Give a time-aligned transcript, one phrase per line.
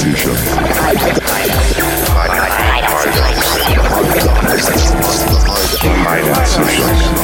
[0.00, 0.32] decision.
[6.04, 7.19] My decision.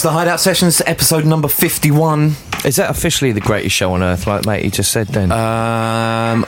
[0.00, 2.34] It's the Hideout Sessions, episode number 51.
[2.64, 5.30] Is that officially the greatest show on earth, like mate, you just said then?
[5.30, 6.46] Um,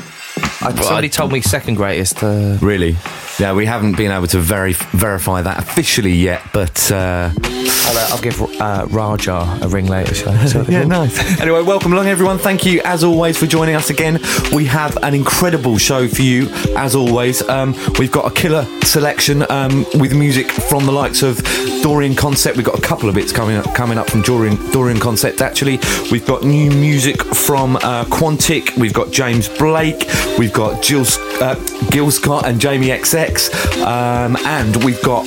[0.63, 2.23] I, somebody told me second greatest.
[2.23, 2.97] Uh, really?
[3.39, 8.09] Yeah, we haven't been able to veri- verify that officially yet, but uh, I'll, uh,
[8.13, 10.15] I'll give uh, Raja a ring later.
[10.15, 10.45] Shall I?
[10.45, 11.41] Is that what yeah, nice.
[11.41, 12.39] Anyway, welcome along, everyone.
[12.39, 14.21] Thank you, as always, for joining us again.
[14.53, 17.47] We have an incredible show for you, as always.
[17.49, 21.39] Um, we've got a killer selection um, with music from the likes of
[21.83, 22.57] Dorian Concept.
[22.57, 25.79] We've got a couple of bits coming up, coming up from Dorian, Dorian Concept, actually.
[26.13, 28.77] We've got new music from uh, Quantic.
[28.79, 30.07] We've got James Blake.
[30.39, 31.05] We've got Jill,
[31.43, 31.55] uh,
[31.91, 33.53] Gil Scott and Jamie XX.
[33.85, 35.27] Um, and we've got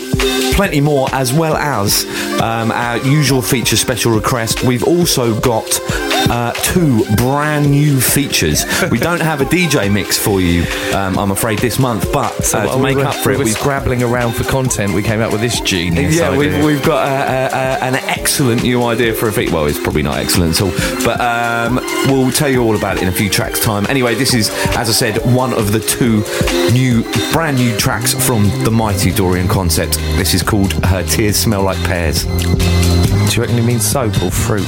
[0.56, 2.06] plenty more, as well as
[2.42, 4.64] um, our usual feature special request.
[4.64, 5.80] We've also got
[6.30, 8.66] uh, two brand new features.
[8.92, 12.60] We don't have a DJ mix for you, um, I'm afraid, this month, but So
[12.60, 14.94] uh, to make we were, up for we it, we're scrabbling around for content.
[14.94, 16.40] We came up with this genius yeah, idea.
[16.40, 19.52] we've, we've got a, a, a, an excellent new idea for a feat.
[19.52, 20.72] Well, it's probably not excellent at all,
[21.04, 21.76] but um,
[22.08, 23.86] we'll tell you all about it in a few tracks' time.
[23.88, 26.24] Anyway, this is, as I said, one of the two
[26.72, 29.98] new, brand new tracks from the mighty Dorian Concept.
[30.18, 32.26] This is called Her Tears Smell Like Pears.
[33.30, 34.66] Do you reckon it means soap or fruit?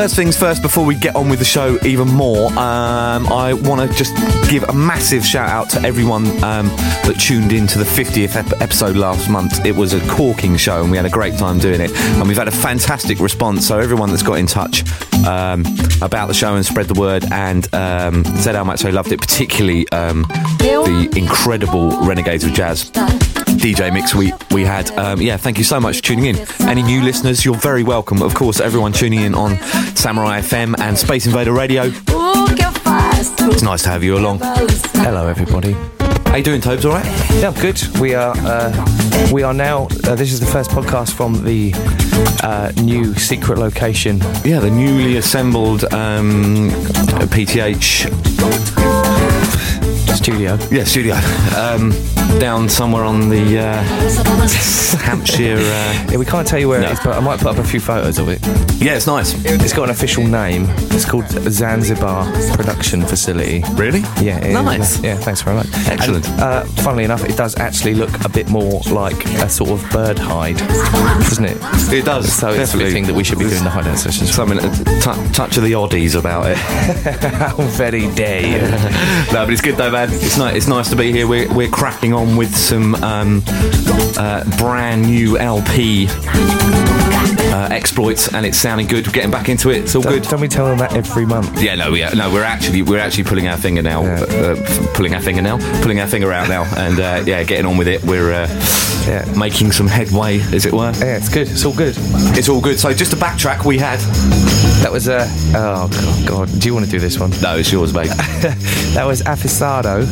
[0.00, 3.86] First things first, before we get on with the show even more, um, I want
[3.86, 4.16] to just
[4.48, 6.68] give a massive shout out to everyone um,
[7.04, 9.66] that tuned in to the 50th ep- episode last month.
[9.66, 11.90] It was a corking show and we had a great time doing it.
[11.92, 13.66] And we've had a fantastic response.
[13.66, 14.84] So, everyone that's got in touch
[15.26, 15.66] um,
[16.00, 19.20] about the show and spread the word and um, said how much they loved it,
[19.20, 20.22] particularly um,
[20.60, 22.90] the incredible Renegades of Jazz.
[23.60, 24.90] DJ mix we we had.
[24.92, 26.36] Um, yeah, thank you so much for tuning in.
[26.60, 28.22] Any new listeners, you're very welcome.
[28.22, 29.58] Of course, everyone tuning in on
[29.94, 31.82] Samurai FM and Space Invader Radio.
[32.08, 33.52] O que eu faço?
[33.52, 34.40] It's nice to have you along.
[34.94, 35.76] Hello, everybody.
[36.26, 36.84] How you doing, Tobes?
[36.86, 37.04] All right?
[37.40, 37.82] Yeah, I'm good.
[38.00, 39.88] We are uh, we are now.
[40.04, 41.72] Uh, this is the first podcast from the
[42.42, 44.20] uh, new secret location.
[44.42, 46.70] Yeah, the newly assembled um,
[47.28, 48.06] PTH
[50.20, 50.58] Studio.
[50.70, 51.14] yeah studio
[51.56, 51.90] um,
[52.38, 53.82] down somewhere on the uh,
[55.00, 55.56] Hampshire.
[55.58, 56.88] Uh, Yeah, we can't tell you where No.
[56.88, 58.38] it is, but I might put up a few photos of it.
[58.82, 59.32] yeah, it's nice.
[59.44, 60.66] It's got an official name.
[60.92, 63.62] It's called Zanzibar Production Facility.
[63.74, 64.00] Really?
[64.20, 64.54] Yeah, it is.
[64.54, 65.02] Nice.
[65.02, 65.68] Yeah, thanks very much.
[65.88, 66.28] Excellent.
[66.28, 69.90] And, uh, funnily enough, it does actually look a bit more like a sort of
[69.90, 71.56] bird hide, doesn't it?
[71.92, 72.30] It does.
[72.32, 72.90] So it's definitely.
[72.90, 74.32] a thing that we should be doing the hideout sessions.
[74.34, 74.58] Something
[75.32, 76.56] touch of the oddies about it.
[77.32, 78.50] How very day.
[79.32, 80.09] no, but it's good though, man.
[80.12, 80.56] It's nice.
[80.56, 81.26] It's nice to be here.
[81.26, 83.42] We're, we're cracking on with some um,
[84.16, 86.06] uh, brand new LP
[87.50, 89.06] uh, exploits, and it's sounding good.
[89.06, 89.78] We're getting back into it.
[89.84, 90.22] It's all good.
[90.22, 91.60] Don't, don't we tell them that every month?
[91.62, 92.32] Yeah, no, yeah, no.
[92.32, 94.20] We're actually we're actually pulling our finger now, Yeah.
[94.22, 97.76] uh, pulling our finger now, pulling our finger out now, and uh, yeah, getting on
[97.76, 98.02] with it.
[98.04, 98.48] We're uh,
[99.06, 99.24] Yeah.
[99.36, 100.92] making some headway, as it were.
[100.98, 101.48] Yeah, it's good.
[101.48, 101.94] It's all good.
[102.36, 102.78] It's all good.
[102.78, 103.98] So just to backtrack, we had
[104.82, 105.26] That was a.
[105.54, 106.60] oh god, god.
[106.60, 107.30] Do you want to do this one?
[107.42, 108.10] no, it's yours, mate.
[108.90, 110.02] That was Afisado,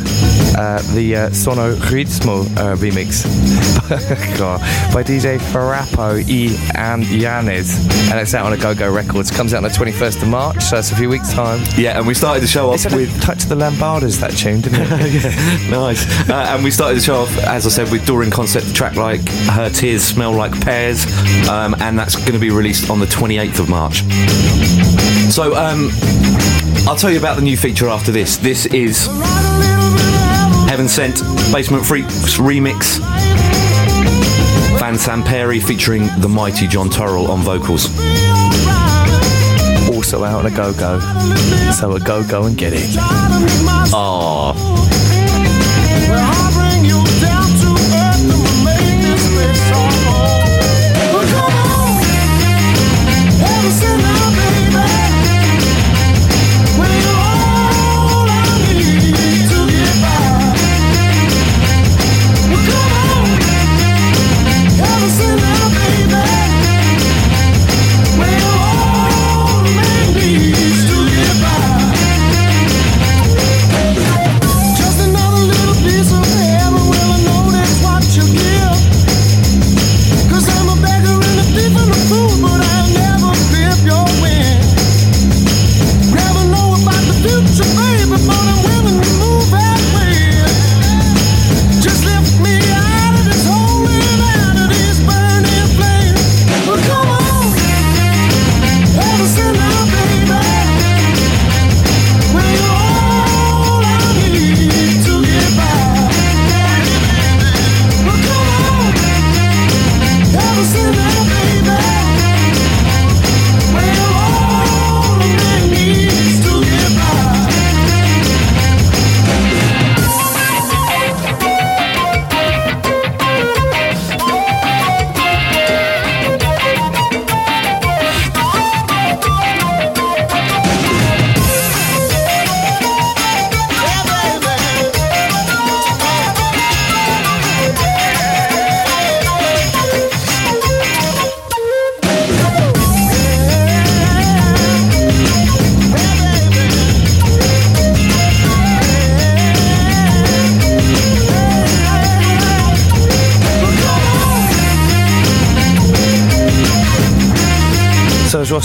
[0.57, 3.25] uh, the uh, Sono Ritmo uh, remix
[4.39, 4.61] God,
[4.93, 9.29] by DJ Farrapo E and And it's out on Agogo Records.
[9.29, 11.63] Comes out on the 21st of March, so it's a few weeks' time.
[11.77, 15.69] yeah, and we started the show off with touch the Lambardas that tune, didn't it?
[15.69, 16.29] nice.
[16.29, 18.95] Uh, and we started the show off, as I said, with Dorian Concept, a track
[18.95, 21.05] like Her Tears Smell Like Pears,
[21.47, 24.01] um, and that's going to be released on the 28th of March.
[25.31, 25.89] So, um,
[26.87, 28.37] I'll tell you about the new feature after this.
[28.37, 29.05] This is
[30.67, 31.21] Heaven Sent
[31.51, 32.99] Basement Freaks remix.
[34.89, 37.85] Van Samperi featuring the mighty John Turrell on vocals.
[39.93, 40.99] also out on a Go Go,
[41.71, 42.95] so a Go Go and get it.
[43.93, 44.88] Oh,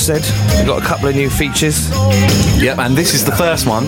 [0.05, 0.23] said,
[0.59, 1.89] we've got a couple of new features.
[2.61, 3.87] Yep, and this is the first one.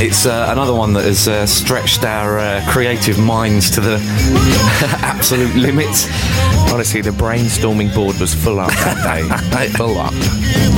[0.00, 3.96] It's uh, another one that has uh, stretched our uh, creative minds to the
[5.02, 6.06] absolute limits.
[6.72, 9.68] Honestly, the brainstorming board was full up that day.
[9.76, 10.12] full up.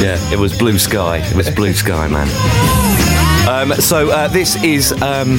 [0.01, 1.19] Yeah, it was blue sky.
[1.19, 2.29] It was blue sky, man.
[3.47, 5.39] Um, so uh, this is um,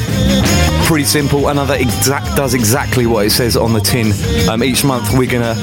[0.85, 1.47] pretty simple.
[1.47, 4.11] Another exact does exactly what it says on the tin.
[4.47, 5.55] Um, each month we're gonna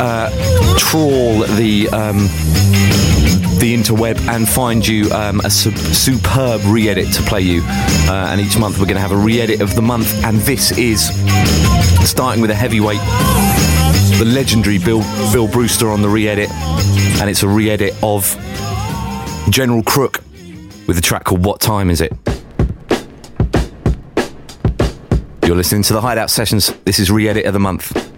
[0.00, 0.30] uh,
[0.78, 2.18] trawl the um,
[3.60, 7.62] the interweb and find you um, a su- superb re-edit to play you.
[8.08, 10.76] Uh, and each month we're going to have a re-edit of the month, and this
[10.78, 11.08] is
[12.08, 13.00] starting with a heavyweight,
[14.18, 15.02] the legendary Bill
[15.32, 16.50] Bill Brewster on the re-edit,
[17.20, 18.24] and it's a re-edit of
[19.50, 20.22] General Crook
[20.86, 22.12] with a track called "What Time Is It."
[25.44, 26.72] You're listening to the Hideout Sessions.
[26.84, 28.09] This is re-edit of the month.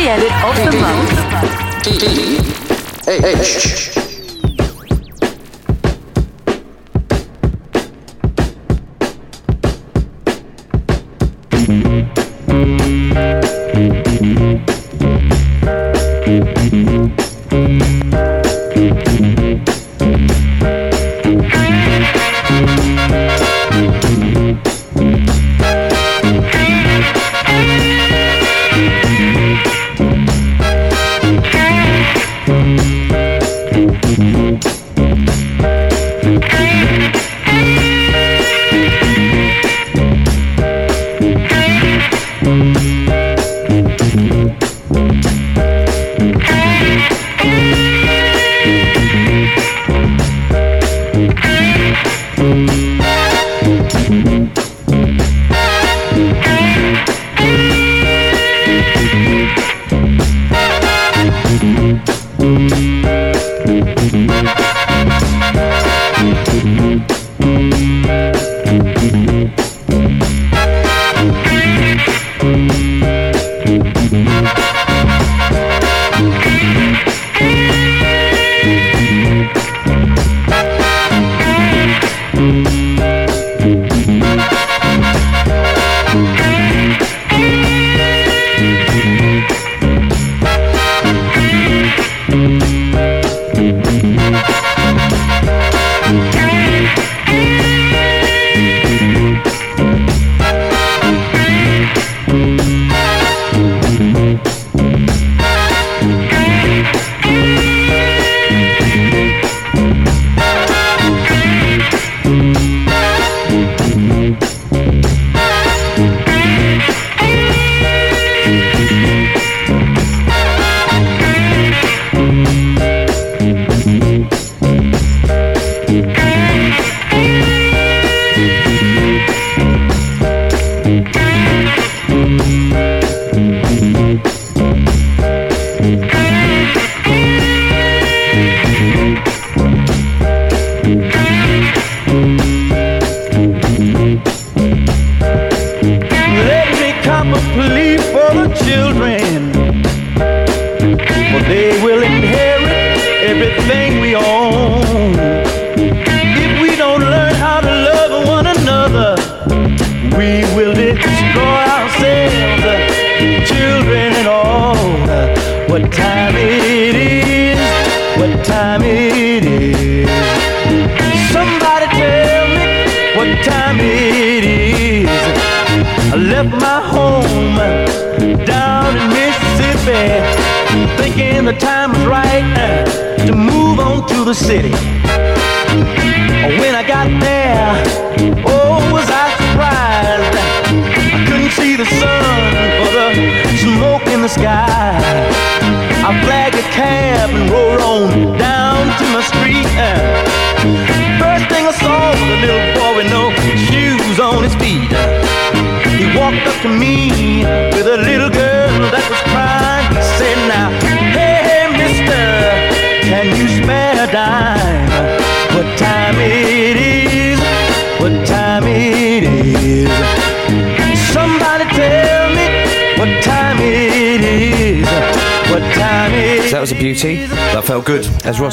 [0.00, 1.10] Re-edit of the month.
[3.06, 3.99] H.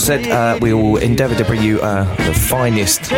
[0.08, 3.12] said, uh, we will endeavour to bring you uh, the finest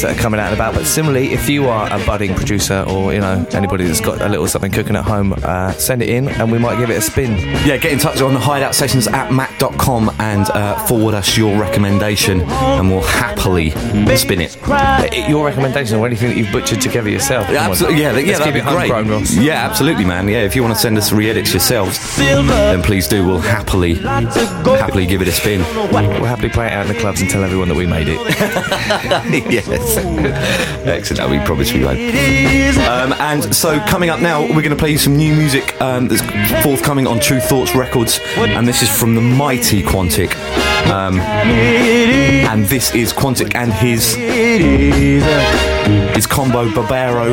[0.00, 0.74] is from the re-edits that are coming out and about.
[0.74, 4.28] But similarly, if you are a budding producer or you know anybody that's got a
[4.28, 7.00] little something cooking at home, uh, send it in and we might give it a
[7.00, 7.36] spin.
[7.66, 11.58] Yeah, get in touch on the hideout sessions at mac.com and uh, forward us your
[11.60, 13.70] recommendation and we'll happily
[14.16, 14.56] spin it.
[14.66, 17.48] Uh, Your recommendation or anything that you've butchered together yourself.
[17.50, 18.00] Yeah, absolutely.
[18.00, 18.90] Yeah, yeah, that'd be great.
[18.90, 19.24] homegrown.
[19.30, 20.28] Yeah, absolutely, man.
[20.28, 23.26] Yeah, if you want to send us re-edits yourselves, then please do.
[23.26, 25.60] We'll happily, happily give it a spin.
[25.92, 28.20] We'll happily play it out in the clubs and tell everyone that we made it.
[29.50, 29.89] yes,
[30.86, 31.18] excellent.
[31.18, 31.98] That we promise we won't.
[31.98, 35.34] It is Um, and so coming up now, we're going to play you some new
[35.34, 36.22] music um, that's
[36.64, 40.34] forthcoming on Tru Thoughts Records, and this is from the mighty Quantic.
[40.90, 45.24] Um, and this is Quantic and his it is.
[46.16, 47.30] his combo Bárbaro.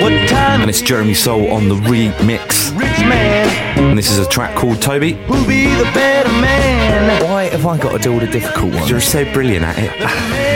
[0.00, 2.70] What time and it's Jeremy Sole on the remix.
[2.78, 5.12] rich man And this is a track called Toby.
[5.12, 7.22] who be the better man?
[7.24, 8.88] Why have I got to do all the difficult ones?
[8.88, 10.44] You're so brilliant at it.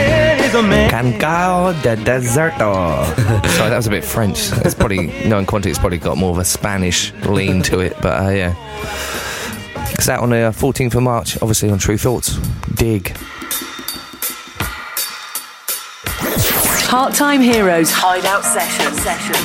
[0.53, 0.89] Man is a man.
[1.19, 3.05] Cangao de Deserto.
[3.57, 4.51] Sorry, that was a bit French.
[4.65, 8.29] It's probably knowing it's probably got more of a Spanish lean to it, but uh,
[8.29, 8.53] yeah.
[9.93, 12.37] It's out on the uh, 14th of March, obviously on Tru Thoughts.
[12.75, 13.15] Dig.
[16.87, 18.93] Part-time heroes hideout session.
[18.93, 19.35] Session.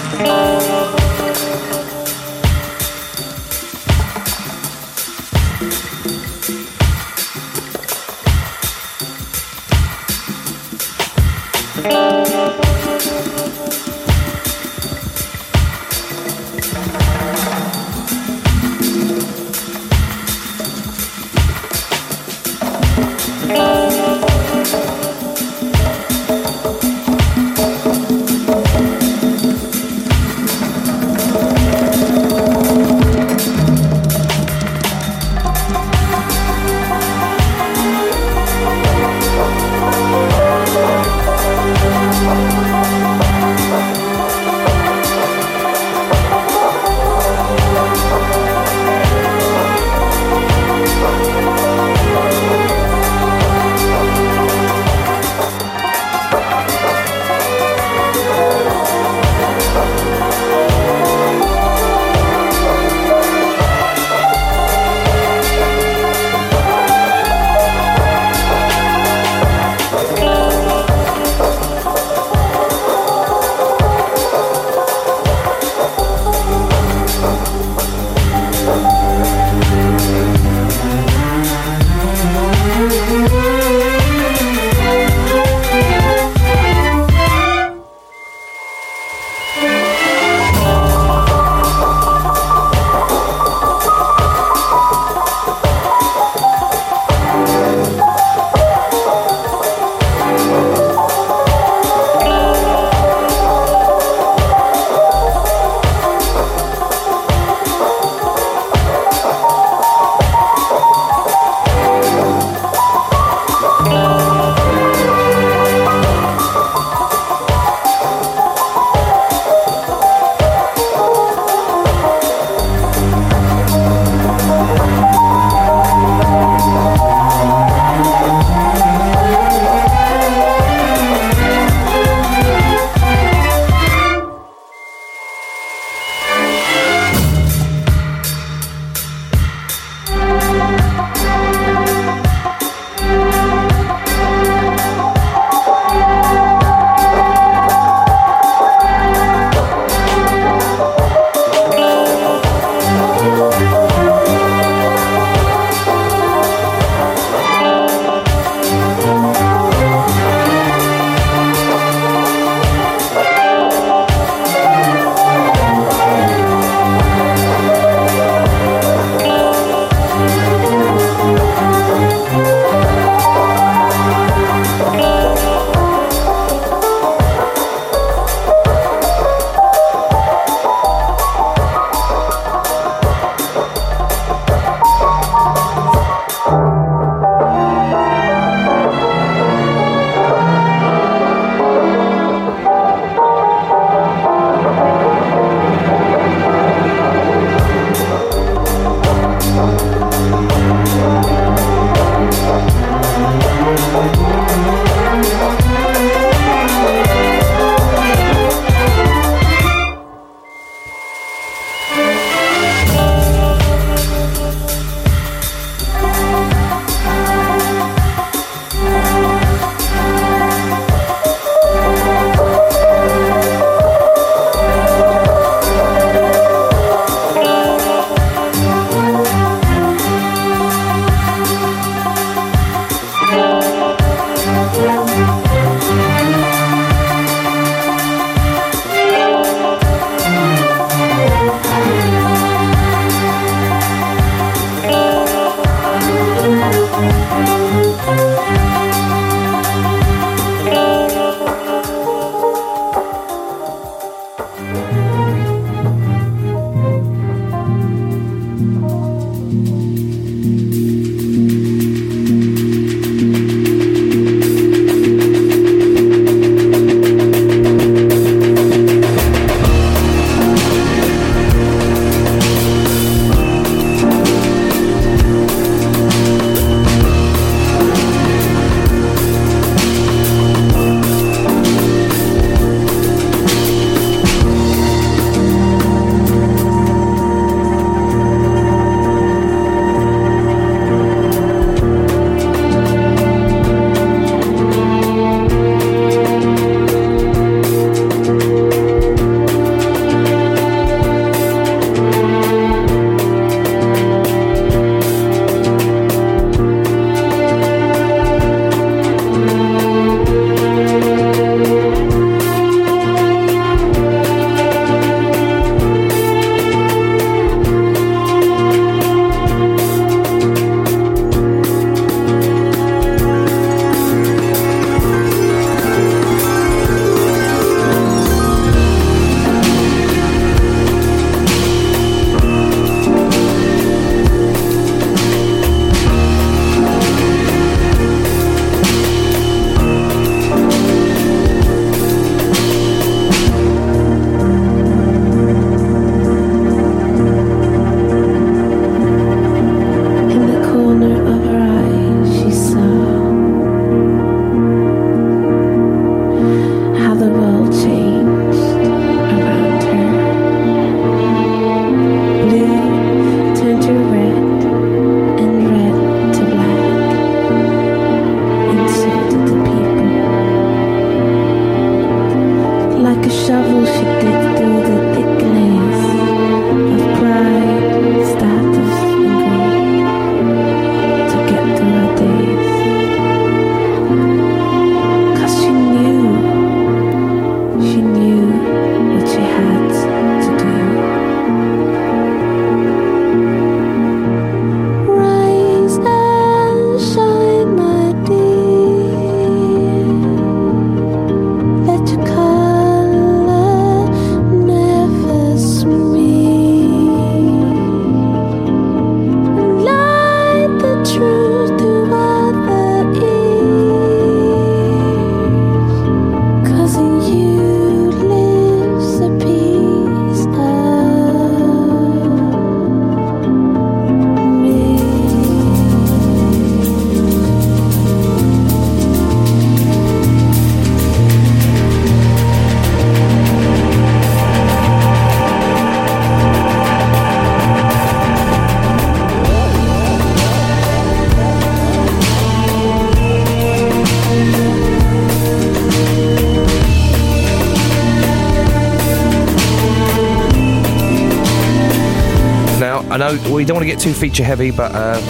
[453.10, 455.20] I know we don't want to get too feature heavy, but uh,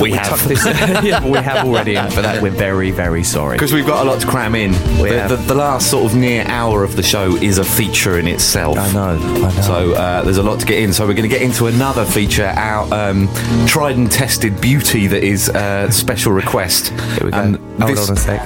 [0.00, 0.46] We have.
[0.48, 0.64] This,
[1.04, 3.56] yeah, we have already, and for that we're very, very sorry.
[3.56, 4.72] Because we've got a lot to cram in.
[5.00, 8.18] We The, the, the last sort of near hour of the show is a feature
[8.18, 8.78] in itself.
[8.78, 9.60] I know, I know.
[9.62, 10.92] So uh, there's a lot to get in.
[10.92, 13.28] So we're going to get into another feature, our um,
[13.66, 16.88] tried and tested beauty that is uh, special request.
[16.88, 17.38] Here we go.
[17.38, 18.40] And Hold this- on a sec.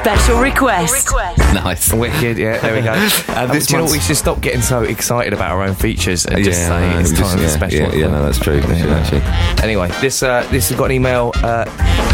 [0.00, 1.10] Special request.
[1.54, 1.92] Nice.
[1.92, 2.92] Wicked, yeah, there we go.
[3.28, 3.90] Uh, Um, this do you know what?
[3.90, 6.90] month's- we should stop getting so excited about our own features and just Yeah, say
[6.94, 7.78] no, it's just- time for yeah, special.
[7.80, 8.56] yeah, yeah, no, that's true.
[8.56, 9.22] We should actually.
[9.62, 11.32] Anyway, this uh, this has got an email.
[11.36, 11.64] Uh,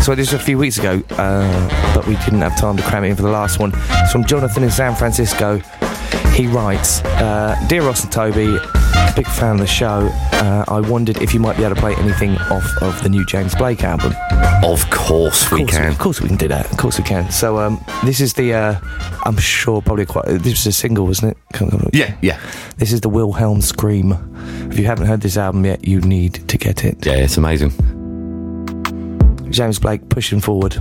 [0.02, 3.04] so this was a few weeks ago, uh, but we didn't have time to cram
[3.04, 3.72] it in for the last one.
[3.74, 5.58] It's from Jonathan in San Francisco.
[6.34, 8.58] He writes, uh, "Dear Ross and Toby,
[9.14, 10.08] big fan of the show.
[10.32, 13.24] Uh, I wondered if you might be able to play anything off of the new
[13.26, 14.12] James Blake album.
[14.64, 15.90] Of course we Of course can.
[15.92, 16.70] Of course we can do that.
[16.70, 17.30] Of course we can.
[17.30, 18.54] So um, this is the.
[18.54, 18.80] Uh,
[19.24, 20.26] I'm sure probably quite.
[20.26, 21.94] This was a single, wasn't it?
[21.94, 22.40] Yeah, yeah.
[22.76, 24.12] This is the Wilhelm Scream.
[24.70, 27.04] If you haven't heard this album yet, you need to get it.
[27.06, 27.70] Yeah, it's amazing.
[29.50, 30.80] James Blake pushing forward.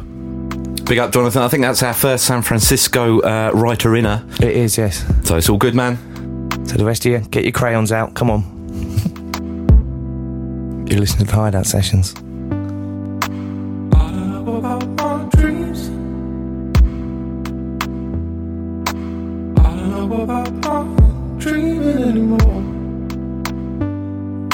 [0.86, 1.41] Big up, Jonathan.
[1.43, 4.26] I think that's our first San Francisco uh, writer inner.
[4.41, 5.06] It is, yes.
[5.24, 5.98] So it's all good, man.
[6.65, 8.13] So the rest of you, get your crayons out.
[8.15, 8.43] Come on.
[10.88, 12.13] You're listening to the Hideout Sessions.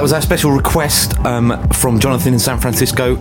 [0.00, 3.16] that was our special request um, from Jonathan in San Francisco,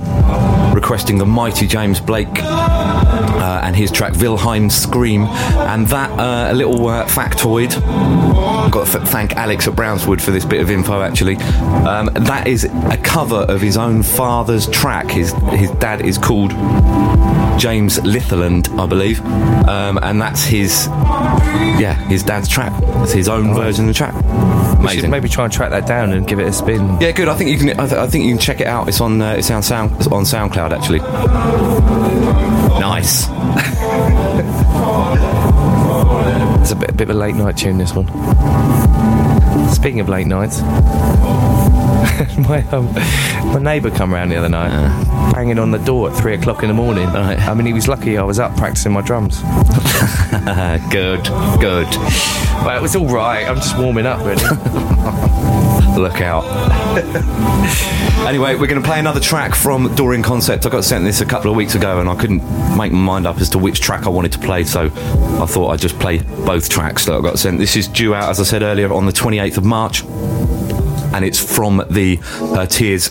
[0.73, 5.23] requesting the mighty James Blake uh, and his track Wilhelm Scream.
[5.23, 10.21] And that, uh, a little uh, factoid, I've got to f- thank Alex at Brownswood
[10.21, 11.35] for this bit of info actually.
[11.35, 15.11] Um, that is a cover of his own father's track.
[15.11, 16.51] His, his dad is called
[17.59, 19.19] James Litherland, I believe.
[19.67, 22.71] Um, and that's his, yeah, his dad's track.
[23.03, 24.15] It's his own version of the track.
[24.81, 26.99] We should maybe try and track that down and give it a spin.
[27.01, 27.27] Yeah, good.
[27.27, 27.79] I think you can.
[27.79, 28.87] I, th- I think you can check it out.
[28.87, 29.21] It's on.
[29.21, 29.91] Uh, it's on Sound.
[29.97, 30.99] It's on SoundCloud actually.
[32.79, 33.27] Nice.
[36.61, 38.05] It's a bit, a bit of a late night tune, this one.
[39.69, 40.61] Speaking of late nights,
[42.47, 42.93] my um,
[43.53, 44.69] my neighbour come round the other night,
[45.33, 47.07] banging on the door at three o'clock in the morning.
[47.07, 47.39] Right.
[47.39, 49.39] I mean, he was lucky I was up practicing my drums.
[50.91, 51.23] good,
[51.59, 51.87] good.
[52.65, 53.47] Well, it was all right.
[53.47, 54.43] I'm just warming up, really.
[55.99, 56.43] Look out.
[58.27, 60.65] anyway, we're going to play another track from Dorian Concept.
[60.65, 62.41] I got sent this a couple of weeks ago and I couldn't
[62.77, 65.69] make my mind up as to which track I wanted to play, so I thought
[65.71, 67.57] I'd just play both tracks that I got sent.
[67.59, 70.03] This is due out, as I said earlier, on the 28th of March,
[71.13, 73.09] and it's from the uh, Tears.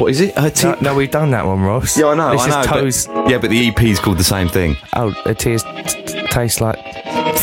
[0.00, 0.34] What is it?
[0.34, 0.82] Her no, Tears.
[0.82, 1.96] no, we've done that one, Ross.
[1.96, 2.32] Yeah, I know.
[2.32, 2.72] This I is know.
[2.72, 3.06] but- toes.
[3.30, 4.76] yeah, but the EP is called the same thing.
[4.94, 6.73] Oh, it tears t- taste like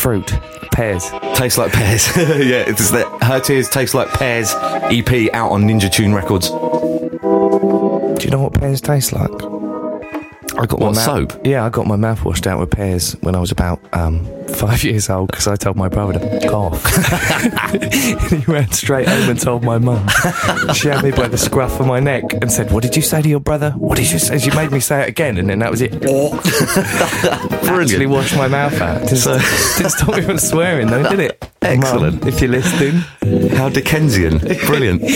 [0.02, 0.28] fruit,
[0.72, 1.12] pears.
[1.36, 2.08] Tastes like pears.
[2.18, 6.50] yeah, it's the Her Tears Taste Like Pears EP out on Ninja Tune Records.
[6.50, 9.30] Do you know what pears taste like?
[9.32, 11.46] I got What, my mouth, soap?
[11.46, 14.26] Yeah, I got my mouth washed out with pears when I was about um,
[14.62, 16.86] five years old because I told my brother to cough.
[18.30, 20.08] he ran straight home and told my mum.
[20.76, 23.24] She had me by the scruff of my neck and said, "What did you say
[23.24, 23.72] to your brother?
[23.72, 25.94] What did you say?" She made me say it again, and then that was it.
[27.66, 29.02] Actually, washed my mouth out.
[29.02, 29.24] Didn't,
[29.78, 31.51] didn't stop me from swearing, though, did it?
[31.64, 32.22] Excellent.
[32.22, 33.02] Mum, if you're listening,
[33.52, 34.40] How Dickensian.
[34.66, 35.02] Brilliant.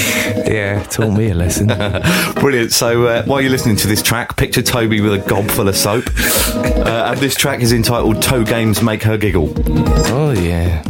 [0.47, 1.67] yeah, taught me a lesson.
[2.35, 2.71] Brilliant.
[2.71, 5.75] So uh, while you're listening to this track, picture Toby with a gob full of
[5.75, 6.05] soap.
[6.85, 9.51] Uh, and this track is entitled Toe Games Make Her Giggle.
[10.13, 10.83] Oh yeah.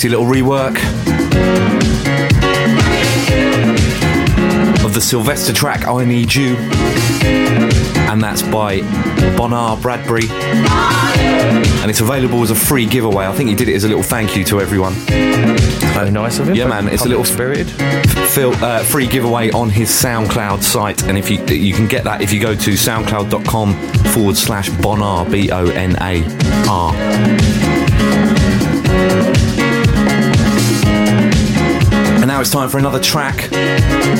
[0.00, 0.76] Tasty little rework
[4.82, 6.56] of the Sylvester track I Need You.
[8.08, 8.80] And that's by
[9.36, 10.22] Bonar Bradbury.
[10.30, 13.26] And it's available as a free giveaway.
[13.26, 14.94] I think he did it as a little thank you to everyone.
[14.94, 16.54] Very nice of him.
[16.54, 17.70] Yeah, man, it's a little- spirited.
[17.78, 22.32] Uh, free giveaway on his SoundCloud site, and if you you can get that if
[22.32, 23.74] you go to soundcloud.com
[24.14, 26.24] forward slash Bonar B O N A
[26.68, 26.94] R.
[32.40, 33.36] now it's time for another track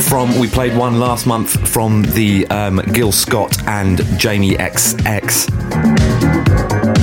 [0.02, 0.38] from.
[0.38, 5.48] We played one last month from the um, Gil Scott and Jamie XX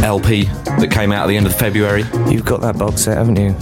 [0.04, 2.04] LP that came out at the end of February.
[2.30, 3.56] You've got that box set, haven't you?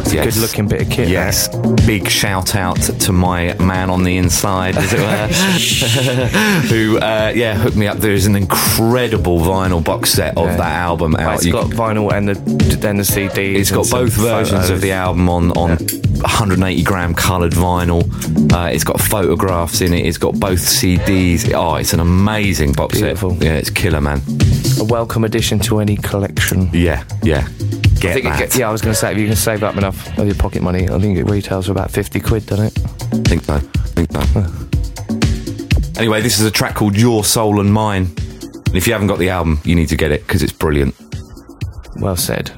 [0.00, 0.34] It's a Yes.
[0.34, 1.08] good looking bit of kit.
[1.08, 1.48] Yes.
[1.86, 7.54] Big shout out to my man on the inside, as it were, who, uh, yeah,
[7.56, 7.98] hooked me up.
[7.98, 10.56] There's an incredible vinyl box set of Yeah.
[10.56, 11.34] that album out.
[11.36, 12.34] it's You got can- vinyl and the
[12.82, 13.54] then the CD.
[13.56, 15.76] it's got both versions of the album on, on
[16.42, 18.02] 180 gram coloured vinyl.
[18.52, 20.04] Uh, it's got photographs in it.
[20.04, 21.52] It's got both CDs.
[21.54, 23.30] Oh, it's an amazing box Beautiful.
[23.34, 23.42] set.
[23.44, 24.20] Yeah, it's killer, man.
[24.80, 26.68] A welcome addition to any collection.
[26.72, 27.46] Yeah, yeah.
[28.00, 28.40] Get I think that.
[28.42, 30.34] it yeah, I was going to say if you can save up enough of your
[30.34, 32.78] pocket money, I think it retails for about fifty quid, doesn't it?
[32.80, 33.54] I think so.
[33.54, 34.10] I think
[35.94, 36.00] so.
[36.00, 38.12] anyway, this is a track called Your Soul and Mine.
[38.66, 40.96] And if you haven't got the album, you need to get it because it's brilliant.
[42.00, 42.50] Well said.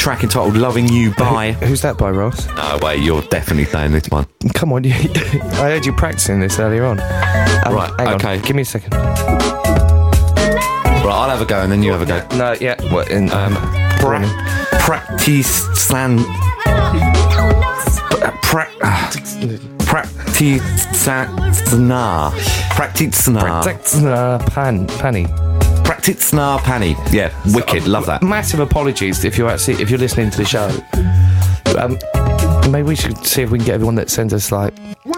[0.00, 1.52] Track entitled "Loving You" by.
[1.52, 2.46] Who's that by, Ross?
[2.56, 4.26] No, wait, you're definitely playing this one.
[4.54, 6.98] Come on, you, I heard you practicing this earlier on.
[7.00, 8.40] Um, Right, hang on, okay.
[8.40, 8.94] Give me a second.
[8.94, 9.18] Right,
[11.04, 12.26] I'll have a go, and then you have a go.
[12.36, 12.80] No, yeah.
[12.92, 13.10] What?
[13.10, 13.52] In, um,
[14.00, 14.26] Pra-
[14.80, 16.18] practice san.
[18.42, 19.10] Pra- ah.
[19.80, 22.30] Practicna.
[22.72, 24.12] Practicna.
[24.12, 25.26] uh, pan, panny.
[26.00, 26.96] Practicna panny.
[27.12, 27.86] Yeah, wicked.
[27.86, 28.22] Love that.
[28.22, 30.68] Massive apologies if you're actually if you're listening to the show.
[31.78, 31.98] Um,
[32.72, 34.74] maybe we should see if we can get everyone that sends us like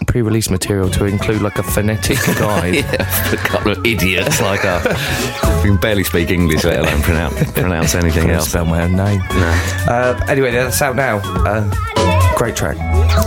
[0.07, 2.85] pre-release material to include like a phonetic guide.
[3.33, 4.85] a couple of idiots like us.
[5.63, 8.49] We can barely speak English, let alone pronounce, pronounce anything Can't else.
[8.49, 9.21] spell my own name.
[9.31, 11.19] Uh, anyway, that's out now.
[11.47, 12.77] Uh, great track.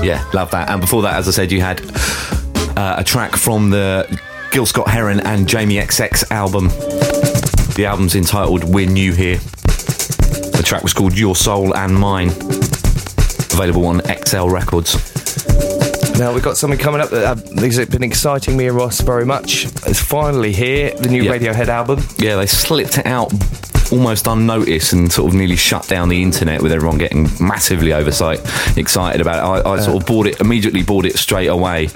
[0.03, 0.70] Yeah, love that.
[0.70, 1.80] And before that, as I said, you had
[2.78, 4.20] uh, a track from the
[4.51, 6.68] Gil Scott Heron and Jamie XX album.
[7.76, 9.36] The album's entitled We're New Here.
[9.38, 12.30] The track was called Your Soul and Mine.
[13.51, 14.95] Available on XL Records.
[16.17, 19.26] Now we've got something coming up that uh, has been exciting me and Ross very
[19.26, 19.65] much.
[19.86, 21.32] It's finally here, the new Yeah.
[21.34, 22.01] Radiohead album.
[22.17, 23.30] Yeah, they slipped it out
[23.91, 28.39] almost unnoticed and sort of nearly shut down the internet with everyone getting massively oversight
[28.77, 29.65] excited about it.
[29.65, 31.89] I, I sort of bought it immediately, bought it straight away,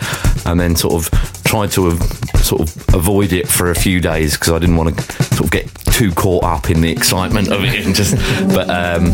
[0.46, 1.98] and then sort of tried to
[2.38, 5.04] sort of avoid it for a few days because I didn't want to
[5.36, 8.16] sort of get too caught up in the excitement of it and just.
[8.50, 9.06] But um,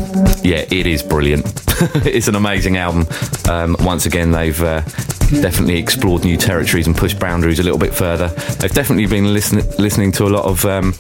[0.44, 1.46] yeah, it is brilliant.
[2.06, 3.06] it's an amazing album.
[3.50, 4.62] Um, once again, they've.
[4.62, 4.82] Uh,
[5.32, 8.28] Definitely explored new territories and pushed boundaries a little bit further.
[8.60, 10.94] They've definitely been listening listening to a lot of um,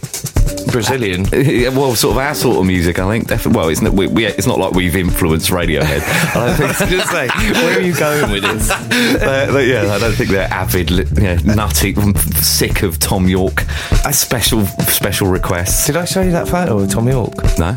[0.71, 1.25] Brazilian.
[1.33, 3.27] yeah, well, sort of our sort of music, I think.
[3.27, 3.57] Definitely.
[3.57, 6.01] Well, it's not, we, we, it's not like we've influenced Radiohead.
[6.35, 6.89] I don't think.
[6.89, 8.71] Just say, where are you going with this?
[9.15, 11.95] Uh, but yeah, I don't think they're avid, you know, nutty,
[12.41, 13.63] sick of Thom Yorke.
[14.05, 15.85] A special, special requests.
[15.85, 17.35] Did I show you that photo of Thom Yorke?
[17.57, 17.75] No.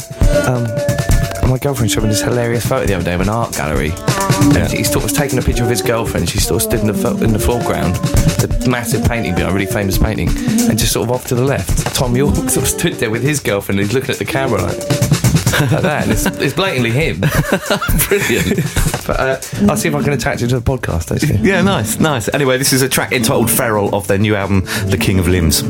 [1.49, 3.93] My girlfriend showed me this hilarious photo the other day of an art gallery.
[4.55, 6.29] And he sort of was taking a picture of his girlfriend.
[6.29, 9.67] She sort of stood in the in the foreground, the massive painting, behind, a really
[9.67, 12.95] famous painting, and just sort of off to the left, Thom Yorke sort of stood
[12.95, 13.81] there with his girlfriend.
[13.81, 17.21] and He's looking at the camera like, like that, and it's, it's blatantly him.
[18.09, 18.57] Brilliant.
[19.07, 19.41] But uh,
[19.71, 21.15] I'll see if I can attach it to the podcast.
[21.15, 22.29] Actually, yeah, nice, nice.
[22.35, 25.63] Anyway, this is a track entitled "Feral" of their new album, "The King of Limbs."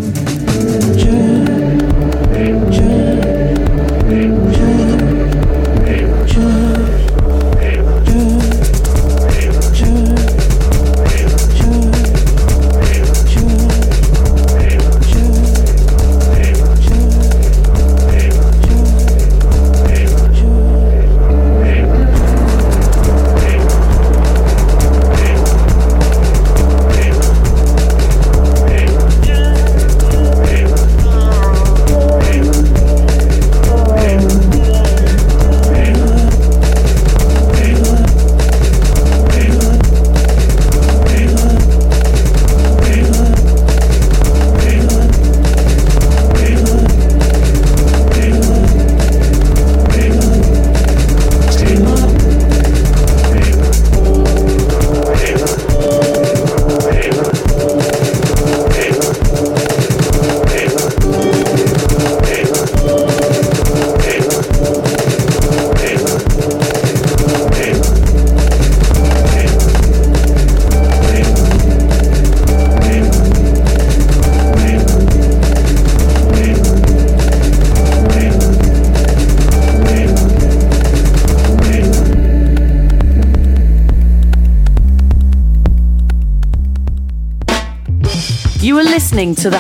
[89.19, 89.59] Listening to the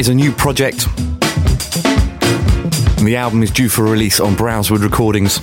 [0.00, 0.86] is a new project.
[2.96, 5.38] And the album is due for release on Brownswood Recordings,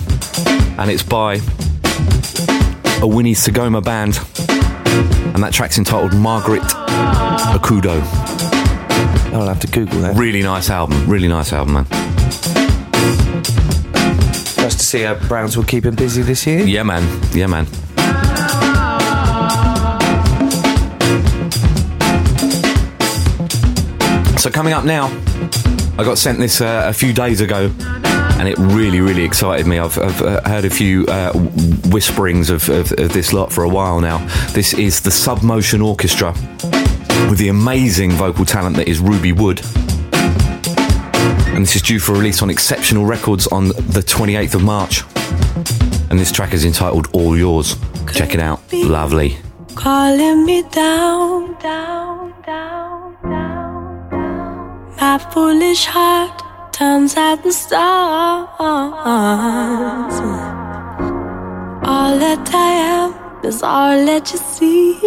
[0.76, 1.36] and it's by
[2.98, 4.18] Owiny Sigoma band.
[5.32, 8.00] And that track's entitled Margaret Akudo.
[9.32, 10.16] I'll have to Google that.
[10.16, 11.08] Really nice album.
[11.08, 11.86] Really nice album, man.
[14.56, 16.62] Nice to see uh, how Brownswood keep him busy this year.
[16.62, 17.04] Yeah, man.
[17.32, 17.68] Yeah, man.
[24.58, 25.06] Coming up now,
[25.98, 29.78] I got sent this uh, a few days ago, and it really, really excited me.
[29.78, 31.32] I've, I've uh, heard a few uh,
[31.92, 34.18] whisperings of, of, of this lot for a while now.
[34.54, 36.32] This is the Submotion Orchestra
[37.30, 39.60] with the amazing vocal talent that is Ruby Wood.
[41.54, 45.04] And this is due for release on Exceptional Records on the 28th of March.
[46.10, 47.76] And this track is entitled All Yours.
[48.12, 48.60] Check it out.
[48.72, 49.38] Lovely.
[49.76, 52.07] calling me down, down, down, down, down.
[55.00, 56.42] My foolish heart
[56.72, 58.56] turns at the stars.
[61.90, 64.98] All that I am is all that you see.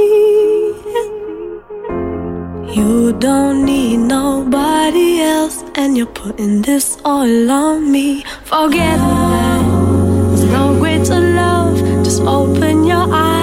[2.74, 8.24] You don't need nobody else, and you're putting this all on me.
[8.46, 9.62] Forget that.
[10.30, 11.78] There's no greater love.
[12.06, 13.41] Just open your eyes.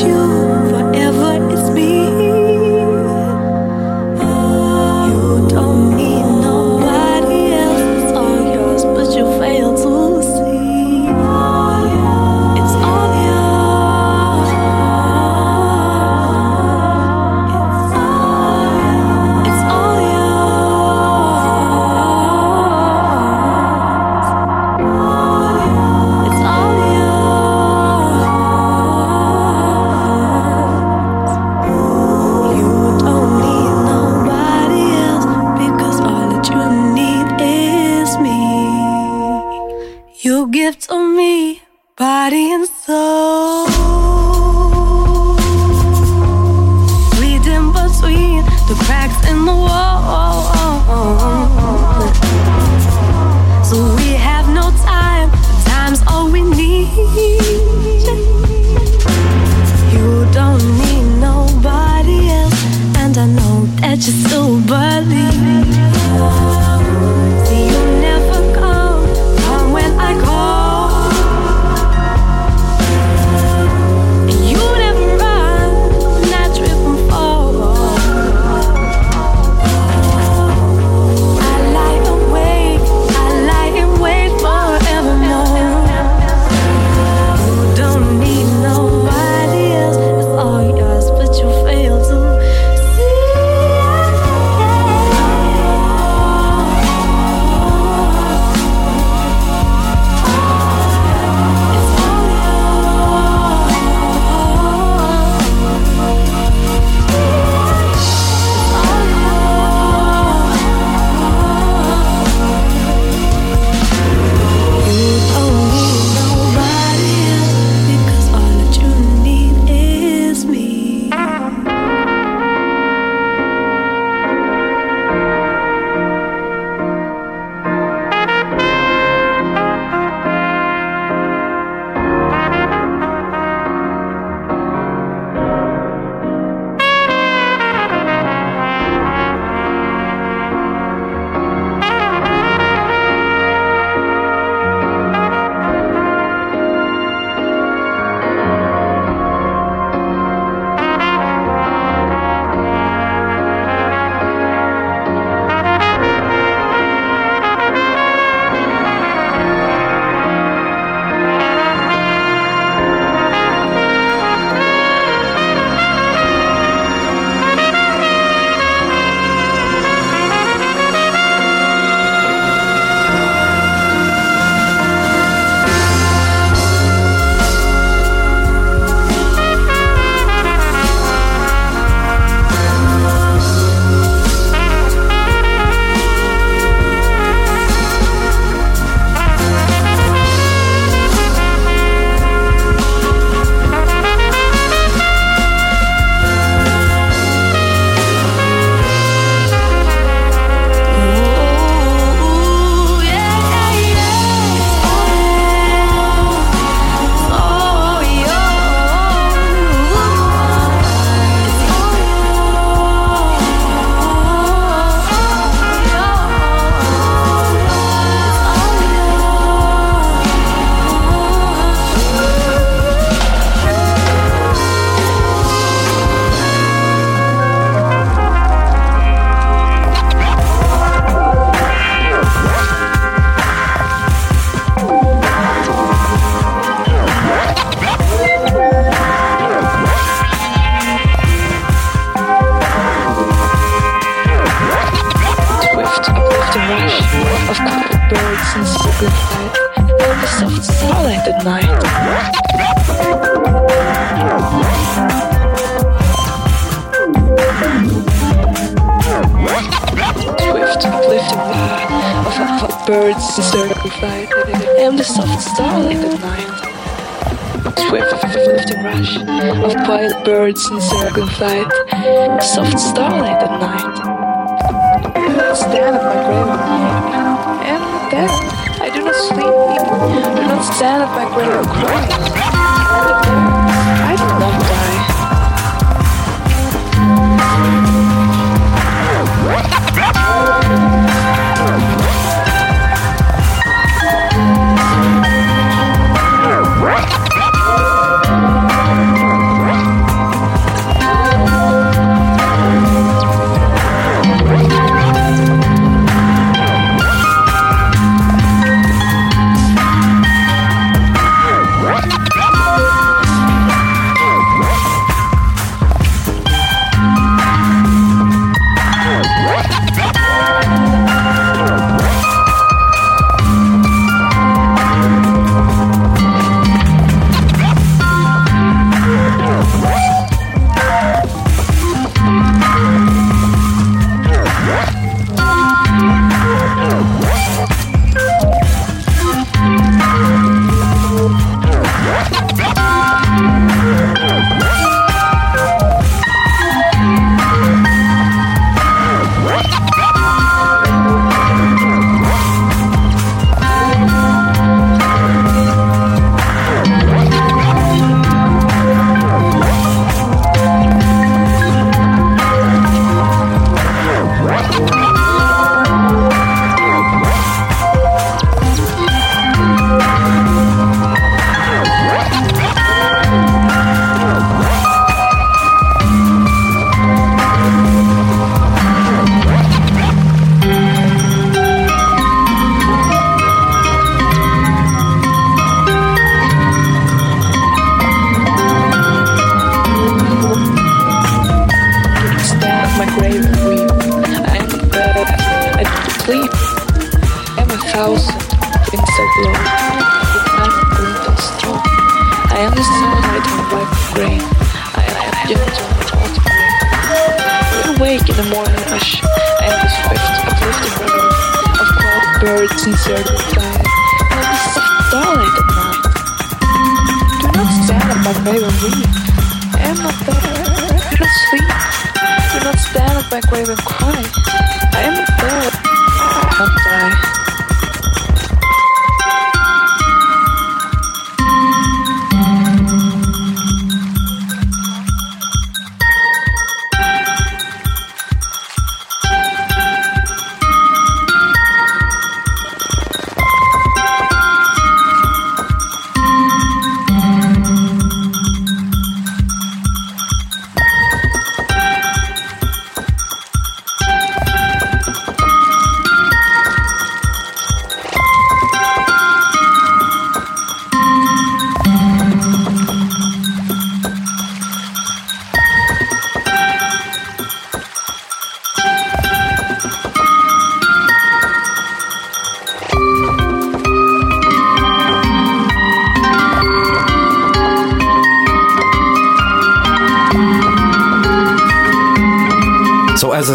[0.00, 0.31] You,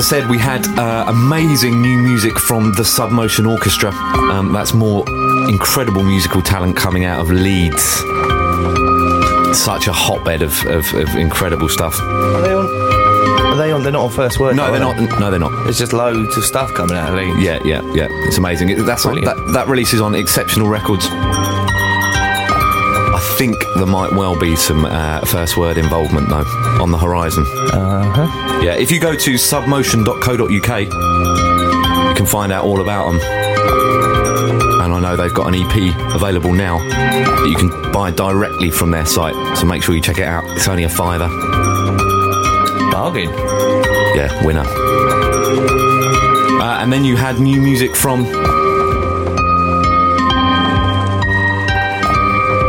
[0.08, 3.92] said, we had uh, amazing new music from the Submotion Orchestra.
[3.92, 5.04] Um, that's more
[5.50, 7.84] incredible musical talent coming out of Leeds.
[9.58, 12.00] Such a hotbed of, of, of incredible stuff.
[12.00, 12.66] Are they on?
[13.48, 13.84] Are they on?
[13.84, 14.56] They're not on first word.
[14.56, 15.06] No, they're they?
[15.06, 15.20] not.
[15.20, 15.52] No, they're not.
[15.66, 17.42] There's just loads of stuff coming out of Leeds.
[17.44, 18.08] Yeah, yeah, yeah.
[18.28, 18.70] It's amazing.
[18.70, 21.06] It- That's on, that, that release is on Exceptional Records.
[23.10, 26.46] I think there might well be some uh, first word involvement though
[26.82, 27.46] on the horizon.
[27.74, 28.47] Uh huh.
[28.62, 30.82] Yeah, if you go to submotion.co.uk,
[32.10, 33.22] you can find out all about them.
[34.82, 38.92] And I know they've got an EP available now that you can buy directly from
[38.92, 39.36] their site.
[39.58, 40.44] So make sure you check it out.
[40.58, 41.28] It's only a fiver.
[42.92, 43.30] Bargain.
[44.18, 44.66] Yeah, winner.
[46.60, 48.24] Uh, and then you had new music from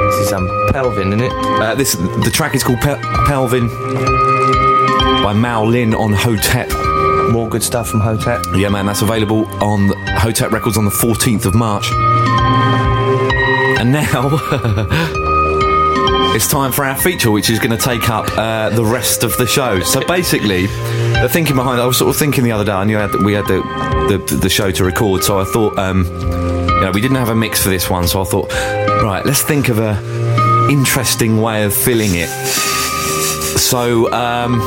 [0.05, 1.33] This is um Pelvin, isn't it?
[1.33, 1.95] uh, this.
[1.95, 3.69] The track is called Pe- Pelvin
[5.23, 6.71] by Mao Lin on Hotep.
[7.33, 8.45] More good stuff from Hotep.
[8.55, 11.91] Yeah, man, that's available on Hotep Records on the 14th of March.
[13.81, 14.29] And now
[16.35, 19.37] it's time for our feature, which is going to take up uh, the rest of
[19.37, 19.81] the show.
[19.81, 22.99] So basically, the thinking behind I was sort of thinking the other day, I knew
[22.99, 23.63] I had, we had the,
[24.09, 27.35] the, the show to record, so I thought um, you know, we didn't have a
[27.35, 28.51] mix for this one, so I thought,
[29.03, 29.99] right, let's think of a
[30.71, 32.29] interesting way of filling it.
[33.57, 34.61] So, um,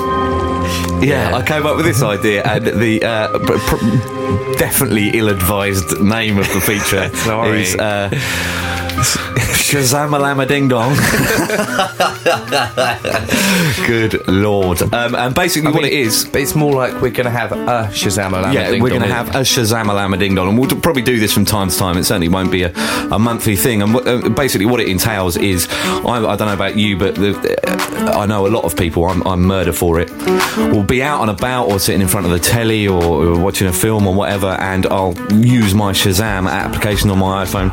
[1.02, 6.38] yeah, I came up with this idea, and the uh, pr- pr- definitely ill-advised name
[6.38, 7.10] of the feature
[7.56, 8.10] is uh,
[9.72, 10.92] Shazamalama Ding Dong.
[13.88, 14.82] Good lord!
[14.82, 18.34] Um, and basically, what it is, it's more like we're going to have a Shazam
[18.34, 20.68] Alama yeah, Ding we're Dong, going to have a Shazam Alama Ding Dong, and we'll
[20.82, 21.98] probably do this from time to time.
[21.98, 22.74] It certainly won't be a,
[23.12, 23.82] a monthly thing.
[23.82, 27.16] And what, uh, basically, what it entails is, I, I don't know about you, but
[27.16, 29.06] the, uh, I know a lot of people.
[29.06, 30.12] I'm, I'm murder for it.
[30.58, 33.68] Will be out and about, or sitting in front of the telly, or, or watching
[33.68, 37.72] a film, or whatever, and I'll use my Shazam application on my iPhone.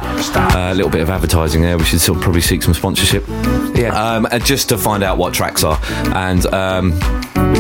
[0.55, 1.77] Uh, a little bit of advertising there.
[1.77, 3.27] We should of probably seek some sponsorship.
[3.29, 3.93] Yeah.
[3.95, 5.79] Um, and just to find out what tracks are,
[6.15, 6.45] and.
[6.47, 6.99] Um,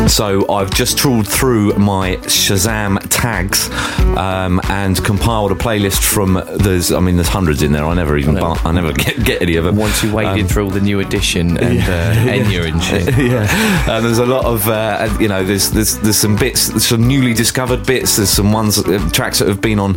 [0.09, 3.71] so I've just trawled through my Shazam tags
[4.17, 7.85] um, and compiled a playlist from there's I mean there's hundreds in there.
[7.85, 8.37] I never even.
[8.39, 9.77] I never get, get any of them.
[9.77, 13.19] Once you waded Um, through all the new edition and uh, Enya and shit.
[13.19, 17.07] yeah, and there's a lot of uh, you know there's there's there's some bits, some
[17.07, 18.17] newly discovered bits.
[18.17, 19.95] There's some ones uh, tracks that have been on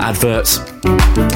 [0.00, 0.58] adverts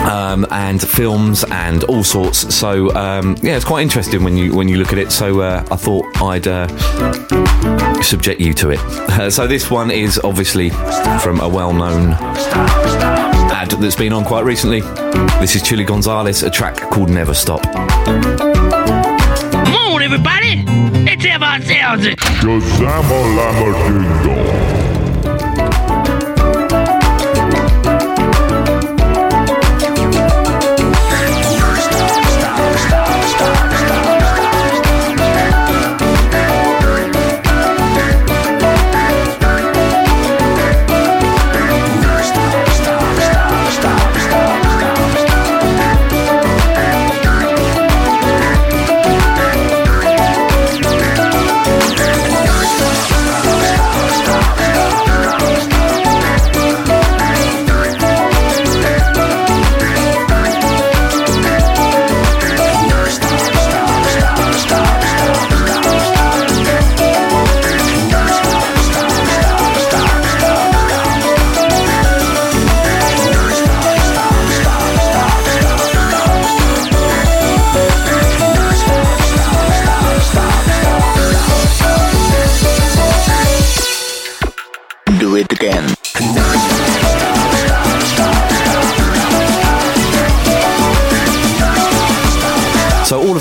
[0.00, 2.54] um, and films and all sorts.
[2.54, 5.12] So um, yeah, it's quite interesting when you when you look at it.
[5.12, 6.46] So uh, I thought I'd.
[6.46, 6.68] Uh,
[8.02, 8.80] subject you to it.
[8.80, 10.70] Uh, so this one is obviously
[11.20, 14.80] from a well-known ad that's been on quite recently.
[15.40, 17.62] This is Chilly Gonzales, a track called Never Stop.
[17.62, 17.84] Come
[19.74, 20.64] on, everybody!
[21.04, 23.22] Let's have ourselves a Shazama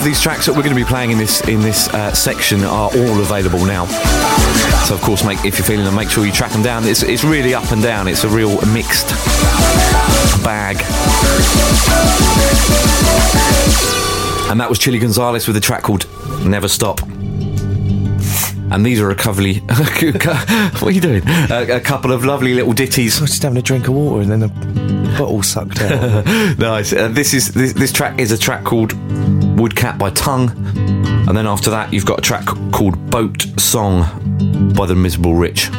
[0.01, 2.63] of these tracks that we're going to be playing in this in this uh, section
[2.63, 3.85] are all available now.
[4.85, 6.85] So of course, make if you're feeling them, make sure you track them down.
[6.85, 8.07] It's it's really up and down.
[8.07, 9.09] It's a real mixed
[10.43, 10.77] bag.
[14.49, 16.07] And that was Chilly Gonzales with a track called
[16.45, 17.01] Never Stop.
[18.71, 19.43] And these are a couple.
[19.53, 21.21] what are you doing?
[21.27, 23.19] A, a couple of lovely little ditties.
[23.19, 24.47] I was just having a drink of water and then the
[25.17, 26.25] bottle sucked out.
[26.57, 26.93] nice.
[26.93, 28.93] Uh, this is this, this track is a track called
[29.55, 30.49] Woodcat by Tunng,
[31.27, 35.69] and then after that you've got a track called Boat Song by the Miserable Rich.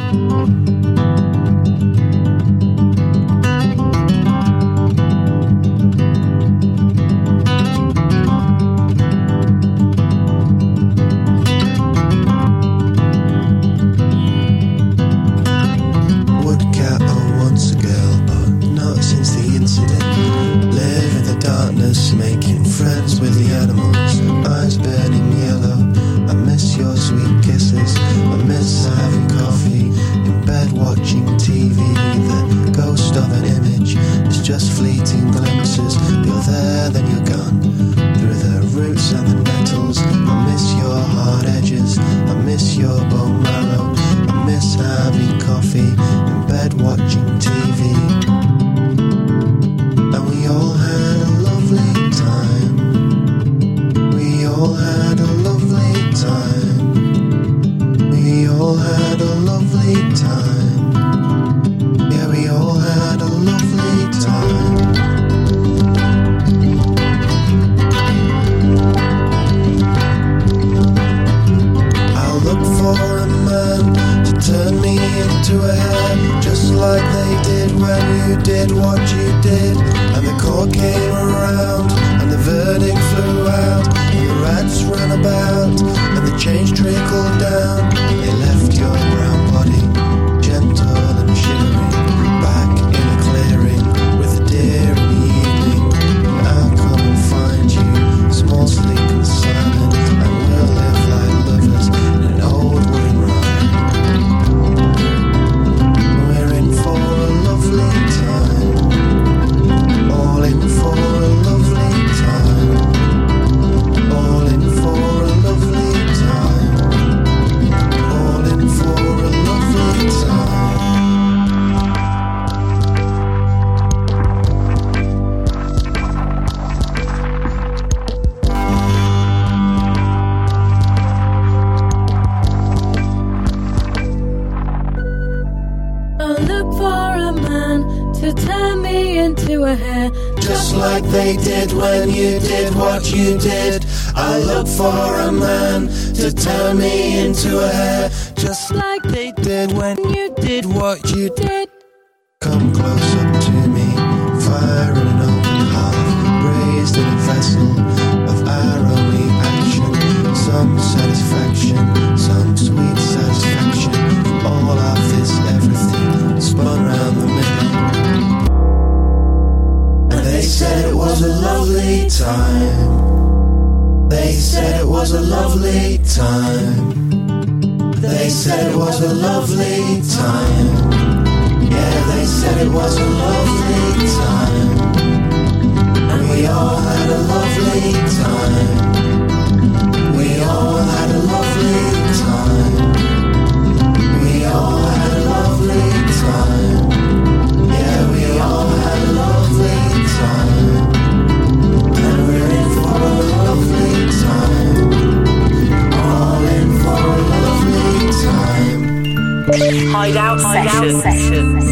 [210.65, 211.65] Hideout, Sessions.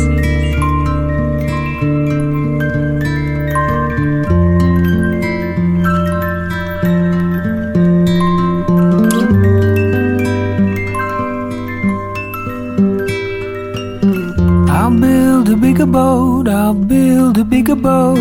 [14.70, 18.20] I'll build a bigger boat, I'll build a bigger boat.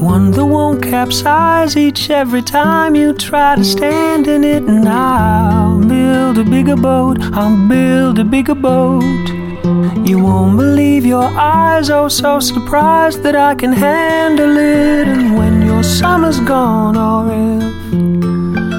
[0.00, 4.62] One that won't capsize each every time you try to stand in it.
[4.62, 9.37] And I'll build a bigger boat, I'll build a bigger boat.
[10.08, 15.06] You won't believe your eyes, oh, so surprised that I can handle it.
[15.06, 17.28] And when your summer's gone, or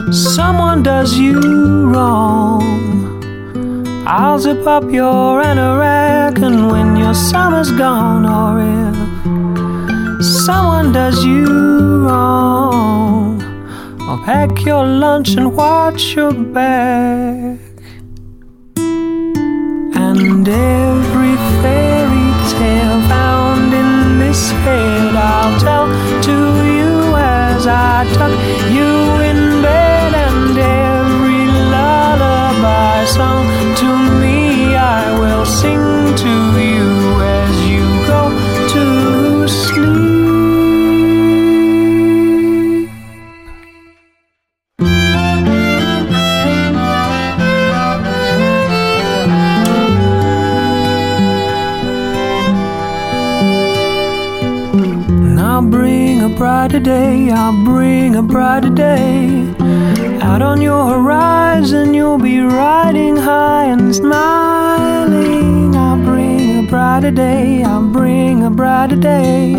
[0.09, 1.39] if someone does you
[1.91, 2.63] wrong.
[4.07, 8.59] I'll zip up your anorak, and when your summer's gone, or
[10.17, 11.45] if someone does you
[12.07, 13.39] wrong,
[14.01, 17.59] I'll pack your lunch and watch your back.
[19.93, 20.78] And every
[24.69, 25.85] head, I'll tell
[26.27, 26.37] to
[26.75, 28.33] you as I tuck
[28.77, 28.91] you
[29.29, 31.43] in bed, and every
[31.73, 33.45] lullaby sung
[33.81, 33.89] to
[34.21, 35.83] me, I will sing
[36.23, 36.33] to
[36.71, 36.98] you
[56.89, 59.53] day, I'll bring a brighter day.
[60.27, 65.75] Out on your horizon, you'll be riding high and smiling.
[65.75, 69.53] I'll bring a brighter day, I'll bring a brighter day.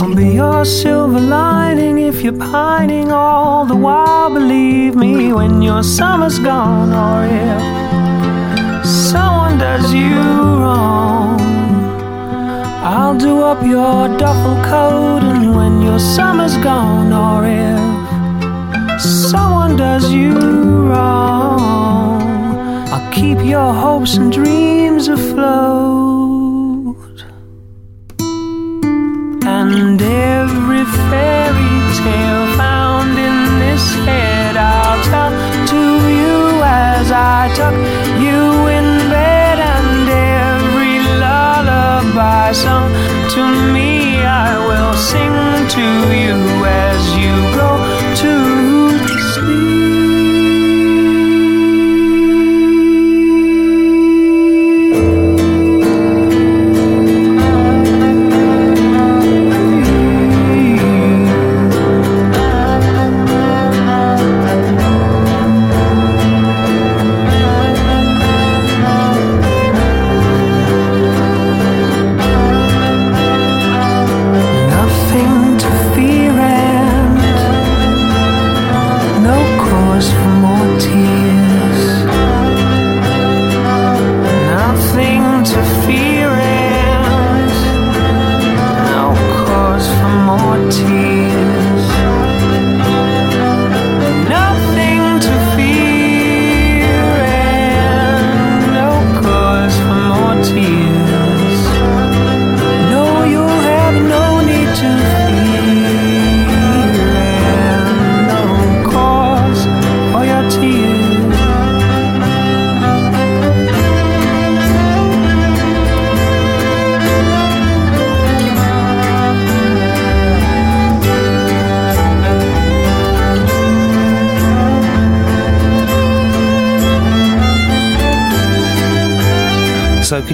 [0.00, 4.28] I'll be your silver lining if you're pining all the while.
[4.38, 10.18] Believe me, when your summer's gone, or if someone does you
[10.60, 11.27] wrong.
[12.90, 20.10] I'll do up your duffel coat, and when your summer's gone, or if someone does
[20.10, 20.32] you
[20.88, 22.22] wrong,
[22.88, 26.96] I'll keep your hopes and dreams afloat.
[29.44, 35.30] And every fairy tale found in this head, I'll tell
[35.72, 35.82] to
[36.20, 37.74] you as I tuck
[38.24, 38.47] you
[42.48, 42.92] lullaby sung
[43.30, 45.32] to me, I will sing
[45.74, 45.80] to
[46.14, 47.70] you as you go
[48.22, 48.87] to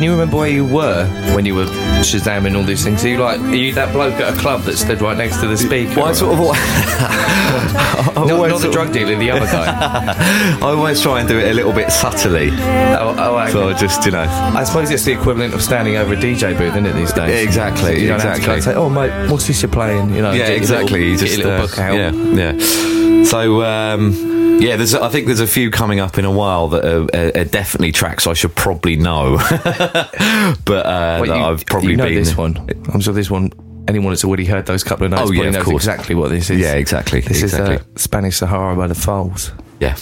[0.04, 1.66] you remember where you were when you were
[2.04, 3.04] shazamming all these things?
[3.04, 5.48] Are you like, are you that bloke at a club that stood right next to
[5.48, 5.96] the speaker?
[5.96, 6.38] Well, I sort of.
[8.14, 9.64] not, always not the drug dealer, the other guy.
[10.60, 12.50] I always try and do it a little bit subtly.
[12.50, 13.52] oh, oh, okay.
[13.52, 14.22] So I just, you know.
[14.22, 17.30] I suppose it's the equivalent of standing over a DJ booth, isn't it, these days?
[17.30, 18.54] Yeah, exactly, You don't have to exactly.
[18.54, 20.14] and say, oh, mate, what's this you're playing?
[20.14, 21.00] You know, yeah, exactly.
[21.00, 21.94] Little, you get just your little uh, book out.
[21.94, 23.24] Yeah, yeah.
[23.24, 24.23] So um,
[24.60, 27.40] yeah, there's I think there's a few coming up in a while that are, are,
[27.40, 29.36] are definitely tracks I should probably know,
[30.64, 32.14] but uh, you, I've probably you know been.
[32.14, 32.68] this one.
[32.92, 33.52] I'm sure this one.
[33.86, 35.82] Anyone that's already heard those couple of notes Oh, yeah, knows course.
[35.82, 36.58] exactly what this is.
[36.58, 37.20] Yeah, exactly.
[37.20, 37.74] This exactly.
[37.74, 39.52] is uh, Spanish Sahara by the Foals.
[39.78, 39.96] yeah.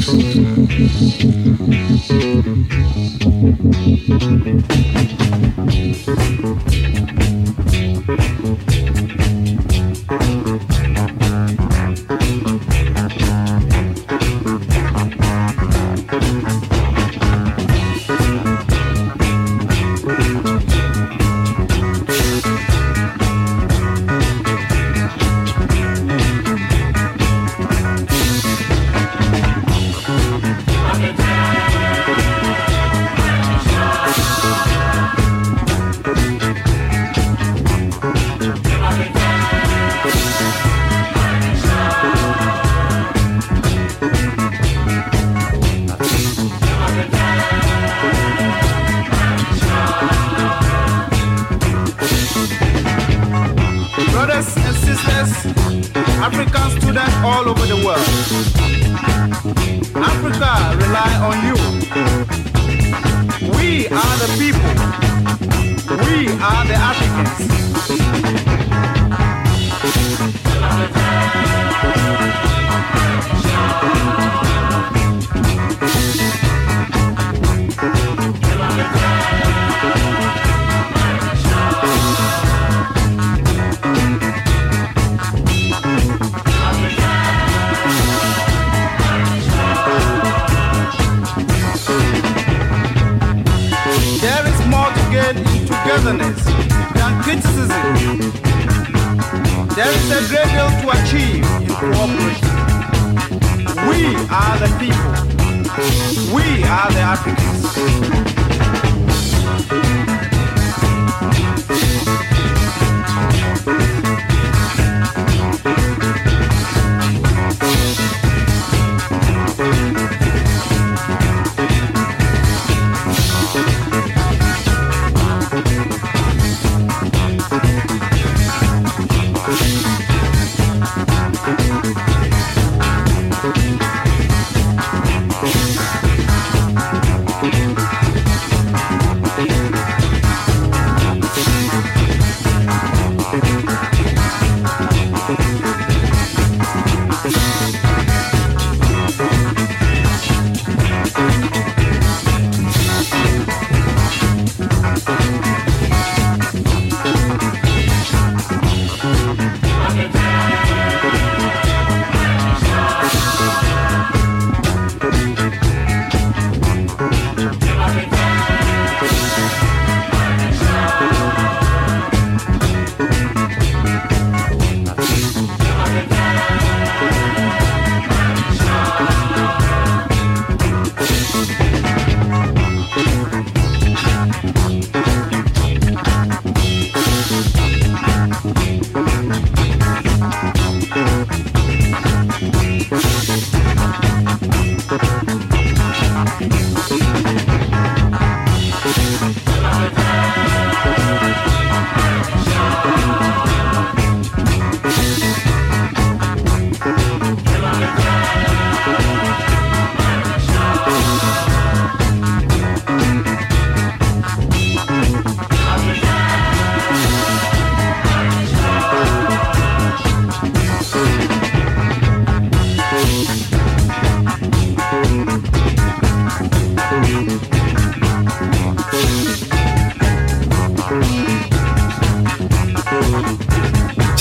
[0.00, 1.81] そうそうそう。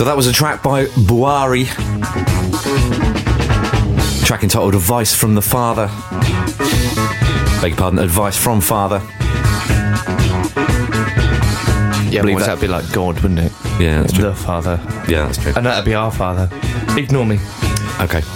[0.01, 1.67] So that was a track by Buari.
[4.25, 5.91] Track entitled Advice from the Father.
[7.61, 8.99] Beg your pardon, Advice from Father.
[12.09, 13.51] Yeah, Believe that'd be like God, wouldn't it?
[13.79, 14.23] Yeah, that's true.
[14.23, 14.79] The Father.
[15.07, 15.53] Yeah, that's true.
[15.55, 16.49] And that'd be our Father.
[16.99, 17.35] Ignore me.
[17.99, 18.21] Okay.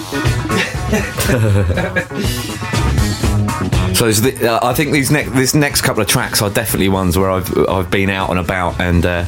[3.96, 7.18] so the, uh, I think these ne- this next couple of tracks are definitely ones
[7.18, 9.26] where I've I've been out and about and uh,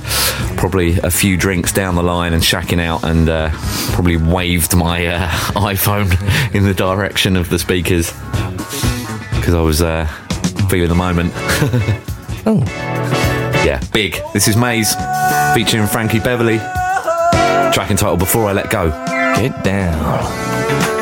[0.58, 3.50] probably a few drinks down the line and shacking out and uh,
[3.94, 6.12] probably waved my uh, iPhone
[6.54, 8.12] in the direction of the speakers
[9.36, 10.06] because I was uh,
[10.70, 11.32] feeling the moment.
[12.46, 12.64] oh.
[13.66, 14.18] Yeah, big.
[14.34, 14.94] This is Maze
[15.54, 16.58] featuring Frankie Beverly.
[16.58, 18.90] Track entitled Before I Let Go.
[18.90, 20.97] Get down.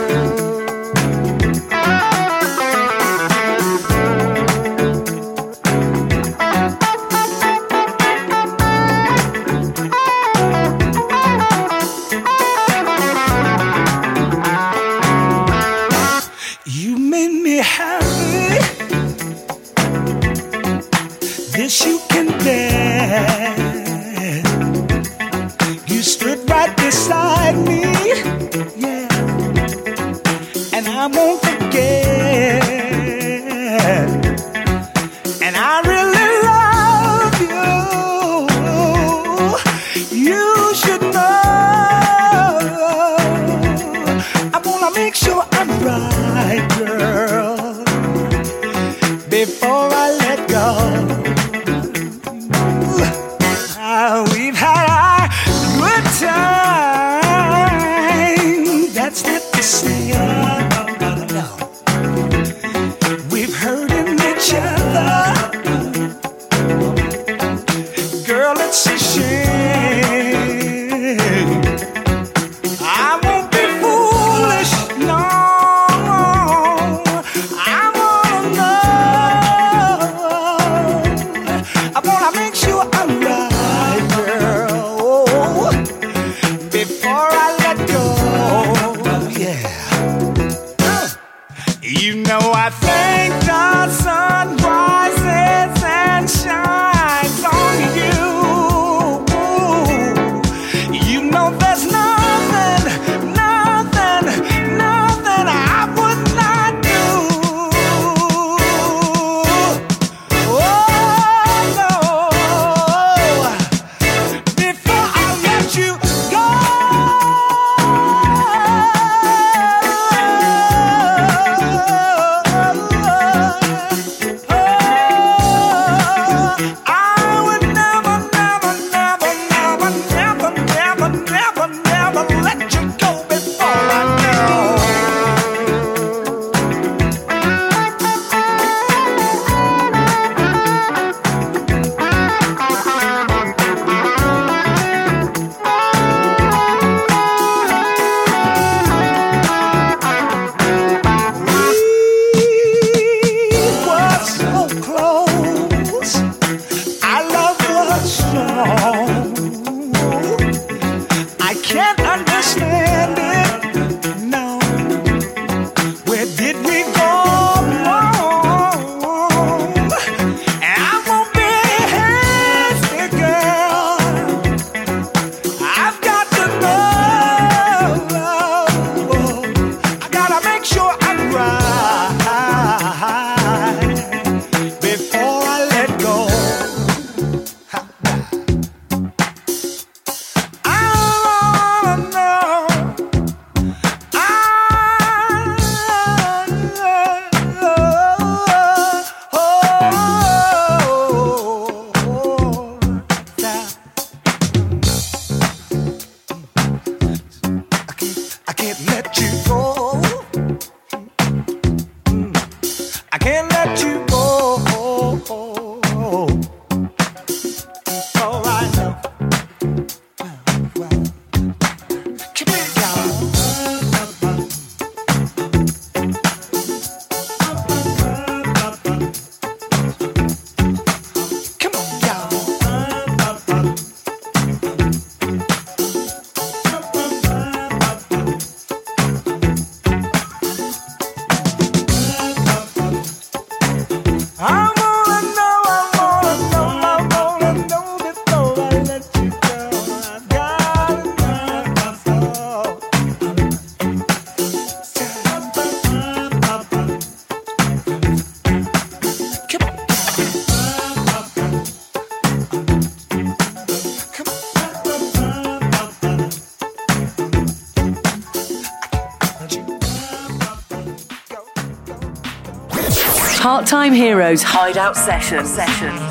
[273.66, 275.44] Part-time Heroes Hideout Session.
[275.44, 276.05] Session.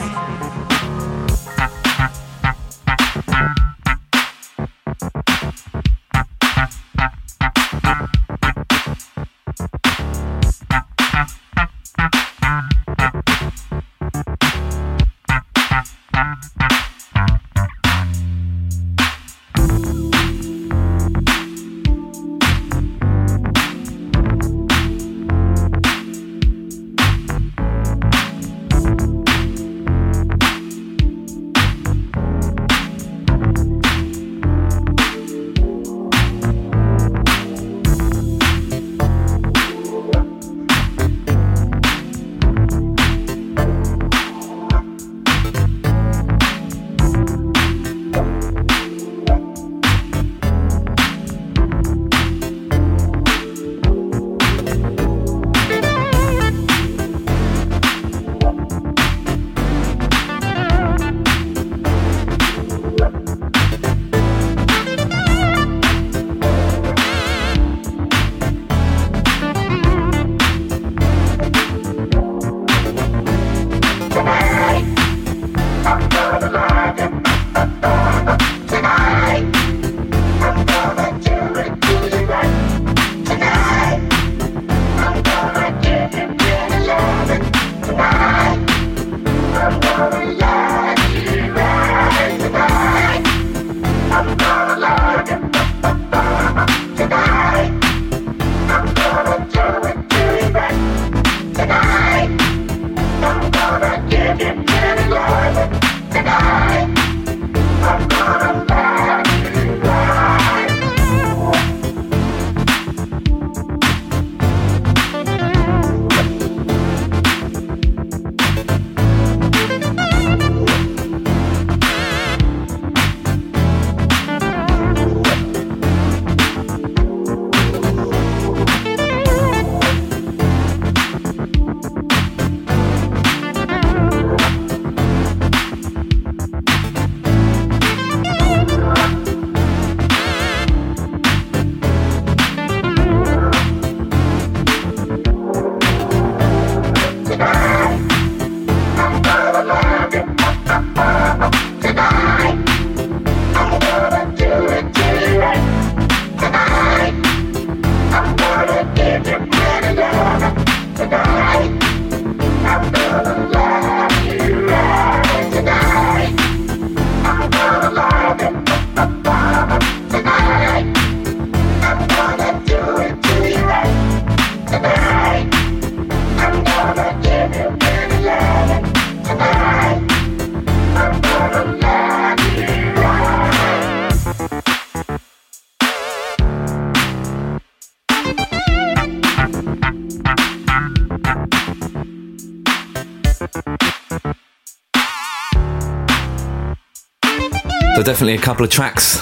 [198.25, 199.19] Definitely a couple of tracks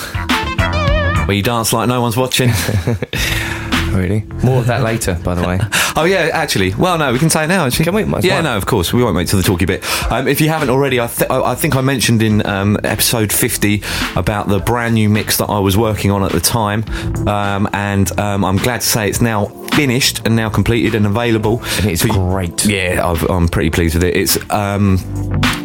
[1.27, 2.51] where you dance like no one's watching.
[3.93, 4.23] really?
[4.45, 5.59] More of that later, by the way.
[5.97, 6.73] oh yeah, actually.
[6.74, 7.66] Well, no, we can say it now.
[7.66, 7.87] Actually.
[7.87, 8.05] Can we?
[8.05, 8.43] Might yeah, well.
[8.45, 8.93] no, of course.
[8.93, 9.85] We won't wait till the talky bit.
[10.12, 13.33] Um, if you haven't already, I, th- I I think I mentioned in um, episode
[13.33, 13.83] 50
[14.15, 16.85] about the brand new mix that I was working on at the time,
[17.27, 21.61] um, and um, I'm glad to say it's now finished and now completed and available.
[21.79, 22.65] And it's great.
[22.66, 24.16] Yeah, I've, I'm pretty pleased with it.
[24.16, 24.95] It's um,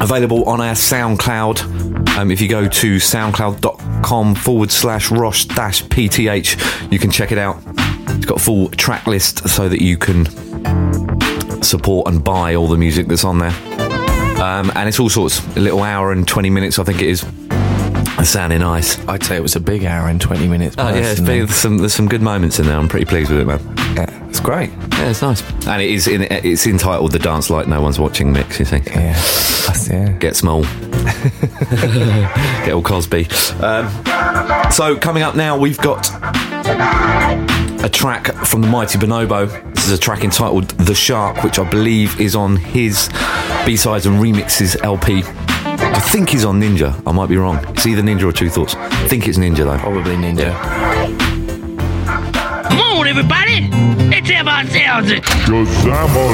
[0.01, 1.76] available on our SoundCloud.
[2.17, 7.37] Um, if you go to soundcloud.com forward slash Ross dash PTH, you can check it
[7.37, 7.61] out.
[7.67, 10.25] It's got a full track list so that you can
[11.61, 13.53] support and buy all the music that's on there.
[14.41, 15.45] Um, and it's all sorts.
[15.57, 17.23] A little hour and 20 minutes, I think it is.
[18.23, 18.99] Sounding nice.
[19.07, 20.75] I'd say it was a big hour and 20 minutes.
[20.77, 22.77] Oh, yeah, been, there's, some, there's some good moments in there.
[22.77, 23.59] I'm pretty pleased with it, man.
[23.95, 24.16] Yeah,
[24.47, 24.69] great.
[24.69, 25.41] Yeah, it's nice.
[25.67, 28.77] And it is in, it's entitled The Dance Like No One's Watching Mix, you see.
[28.77, 29.11] Yeah.
[29.11, 30.13] That's, yeah.
[30.19, 30.61] Get small.
[32.63, 33.27] Get all Cosby.
[33.59, 33.91] Um,
[34.71, 36.09] so, coming up now, we've got
[37.83, 39.49] a track from the Mighty Bonobo.
[39.75, 43.09] This is a track entitled The Shark, which I believe is on his
[43.65, 45.23] B sides and remixes LP.
[45.25, 47.03] I think he's on Ninja.
[47.05, 47.57] I might be wrong.
[47.71, 48.75] It's either Ninja or Tru Thoughts.
[48.75, 49.77] I think it's Ninja, though.
[49.77, 50.86] Probably Ninja.
[52.69, 53.69] Come on, everybody.
[54.09, 56.27] Let's have ourselves a Shazama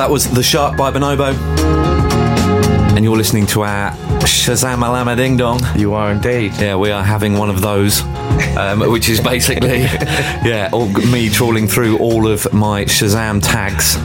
[0.00, 1.34] that was The Shark by Bonobo.
[2.96, 3.90] And you're listening to our
[4.20, 5.60] Shazam Alama Ding Dong.
[5.76, 6.54] You are indeed.
[6.54, 8.00] Yeah, we are having one of those,
[8.56, 13.96] um, which is basically, yeah, all, me trawling through all of my Shazam tags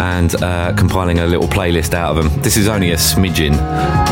[0.00, 2.40] and uh, compiling a little playlist out of them.
[2.42, 3.54] This is only a smidgen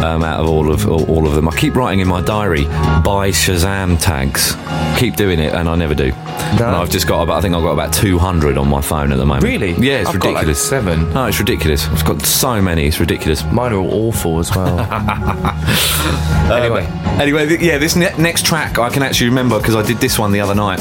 [0.03, 1.49] um, out of all of all, all of them.
[1.49, 4.57] I keep writing in my diary by Shazam tags.
[4.99, 6.13] Keep doing it, and I never do.
[6.13, 9.19] And I've just got about, I think I've got about 200 on my phone at
[9.19, 9.45] the moment.
[9.45, 9.73] Really?
[9.75, 10.69] Yeah, it's I've got, like, ridiculous.
[10.69, 11.13] seven.
[11.15, 11.87] No, it's ridiculous.
[11.87, 12.87] I've got so many.
[12.87, 13.45] It's ridiculous.
[13.53, 14.81] Mine are all awful as well.
[16.53, 16.85] anyway,
[17.21, 20.19] anyway, th- yeah, this ne- next track I can actually remember because I did this
[20.19, 20.81] one the other night.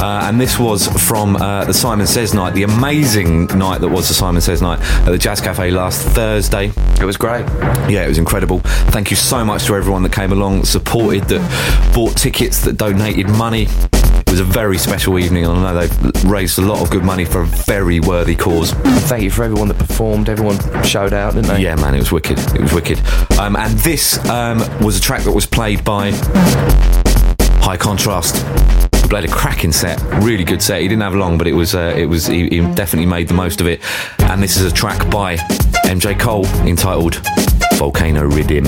[0.00, 4.08] Uh, and this was from uh, the Simon Says night, the amazing night that was
[4.08, 6.72] the Simon Says night at the Jazz Cafe last Thursday.
[7.00, 7.46] It was great.
[7.88, 8.60] Yeah, it was incredible.
[8.90, 13.28] Thank you so much to everyone that came along, supported, that bought tickets, that donated
[13.28, 13.66] money.
[14.28, 17.02] It was a very special evening, and I know they've raised a lot of good
[17.02, 18.72] money for a very worthy cause.
[19.08, 20.28] Thank you for everyone that performed.
[20.28, 21.62] Everyone showed out, didn't they?
[21.62, 22.38] Yeah, man, it was wicked.
[22.54, 23.00] It was wicked.
[23.38, 26.10] Um, and this um, was a track that was played by
[27.62, 28.44] High Contrast.
[29.08, 30.82] Played a cracking set, really good set.
[30.82, 33.34] He didn't have long, but it was uh, it was he, he definitely made the
[33.34, 33.80] most of it.
[34.20, 35.36] And this is a track by
[35.86, 37.20] MJ Cole entitled
[37.78, 38.64] Volcano Rhythm.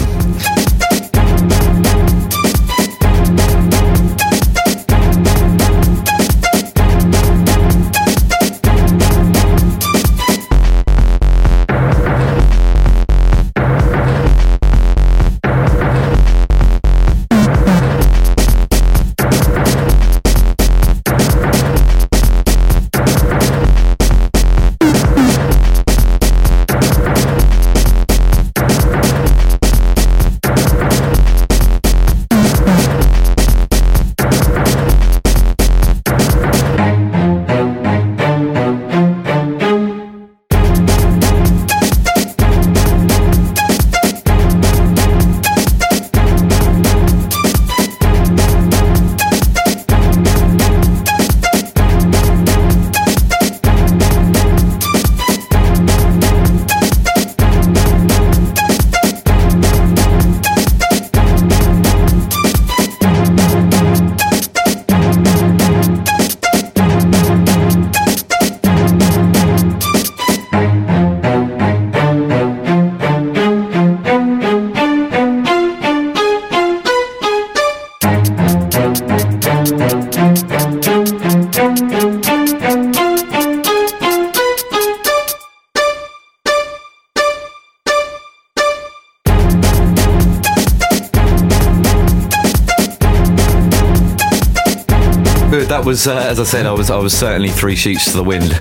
[95.90, 98.60] Was, uh, as I said, I was I was certainly three sheets to the wind.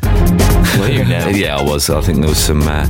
[0.79, 1.27] Were you now?
[1.43, 1.87] yeah, I was.
[1.91, 2.85] I think there was some uh,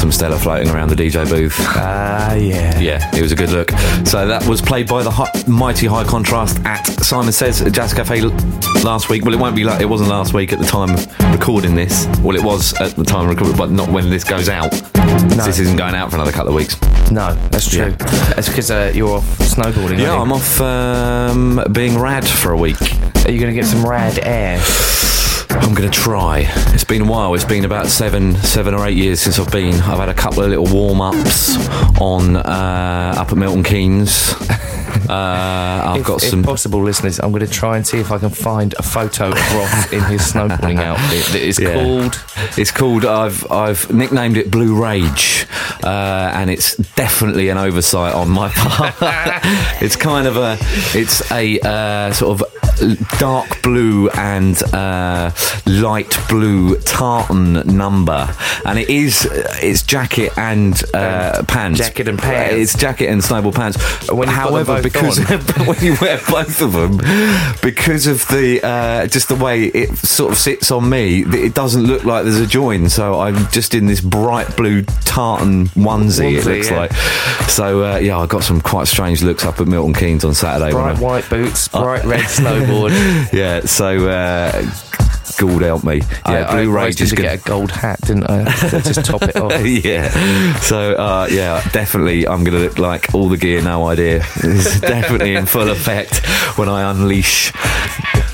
[0.00, 1.54] some Stella floating around the DJ booth.
[1.60, 2.76] Ah, yeah.
[2.80, 3.70] Yeah, it was a good look.
[4.04, 7.94] So that was played by the hi- mighty High Contrast at Simon Says at Jazz
[7.94, 8.20] Cafe
[8.82, 9.24] last week.
[9.24, 12.08] Well, it won't be like it wasn't last week at the time of recording this.
[12.22, 14.72] Well, it was at the time of recording, but not when this goes out.
[14.72, 16.80] This isn't going out for another couple of weeks.
[17.12, 17.92] No, that's true.
[18.34, 20.00] That's because uh, you're off snowboarding.
[20.00, 22.76] Yeah, I'm off um, being rad for a week.
[23.26, 24.60] Are you going to get some rad air?
[25.50, 26.44] I'm going to try.
[26.72, 27.34] It's been a while.
[27.34, 29.74] It's been about seven, seven or eight years since I've been.
[29.74, 31.56] I've had a couple of little warm ups
[32.00, 34.34] on uh, up at Milton Keynes.
[35.08, 36.42] Uh, I've if, got some.
[36.42, 39.34] possible, listeners, I'm going to try and see if I can find a photo of
[39.54, 41.74] Ross in his snowboarding outfit that is Yeah.
[41.74, 42.20] called.
[42.58, 43.04] It's called.
[43.04, 45.46] I've I've nicknamed it Blue Rage,
[45.84, 48.94] uh, and it's definitely an oversight on my part.
[49.80, 50.56] it's kind of a.
[50.98, 52.55] It's a uh, sort of
[53.18, 55.32] dark blue and uh,
[55.66, 58.32] light blue tartan number,
[58.64, 59.26] and it is
[59.60, 61.80] it's jacket and uh, pants.
[61.80, 62.54] jacket and pants.
[62.54, 63.76] It's jacket and snowball pants.
[64.08, 65.18] When you put them However, because
[65.66, 66.98] when you wear both of them,
[67.60, 71.82] because of the uh, just the way it sort of sits on me, it doesn't
[71.82, 72.88] look like there's a join.
[72.88, 76.38] So I'm just in this bright blue tartan onesie.
[76.38, 76.78] it looks yeah.
[76.78, 76.92] like.
[77.48, 80.70] So uh, yeah, I got some quite strange looks up at Milton Keynes on Saturday.
[80.70, 83.32] Bright white boots, bright red snowboard.
[83.32, 84.64] yeah, so uh,
[85.38, 86.00] Gould help me.
[86.26, 88.44] Yeah, I, Blue I is to get a gold hat, didn't I?
[88.44, 89.66] to just top it off.
[89.66, 90.54] yeah.
[90.60, 93.60] So uh, yeah, definitely, I'm gonna look like all the gear.
[93.60, 94.24] No idea.
[94.36, 96.24] It's definitely in full effect
[96.56, 97.52] when I unleash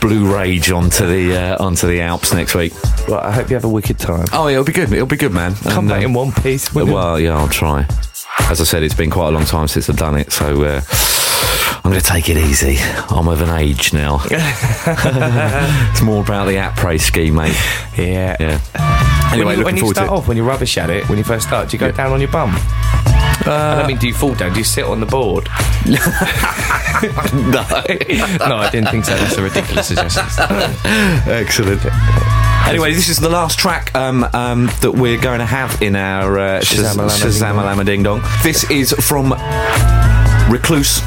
[0.00, 2.72] Blue Rage onto the uh, onto the Alps next week.
[3.08, 4.26] Well, I hope you have a wicked time.
[4.32, 4.92] Oh, yeah, it'll be good.
[4.92, 5.54] It'll be good, man.
[5.56, 6.72] Come And, back uh, in one piece.
[6.72, 7.86] Well, yeah, I'll try.
[8.48, 10.80] As I said, it's been quite a long time since I've done it, so uh,
[11.84, 12.76] I'm going to take it easy.
[13.10, 14.20] I'm of an age now.
[14.30, 17.56] it's more about the après ski, mate.
[17.98, 18.36] yeah.
[18.38, 19.32] Yeah.
[19.32, 21.48] Anyway, when you, when you start off, when you're rubbish at it, when you first
[21.48, 22.54] start, do you go down on your bum?
[23.44, 24.52] Uh, I mean, do you fall down?
[24.52, 25.48] Do you sit on the board?
[25.86, 27.64] no.
[28.46, 29.16] no, I didn't think so.
[29.16, 30.24] That's a ridiculous suggestion.
[31.26, 31.84] Excellent.
[32.68, 36.38] Anyway, this is the last track um, um, that we're going to have in our
[36.38, 37.09] uh, Dong.
[37.09, 38.22] Shazam-a-lama Ding Dong.
[38.44, 39.32] This is from
[40.48, 41.00] Recluse,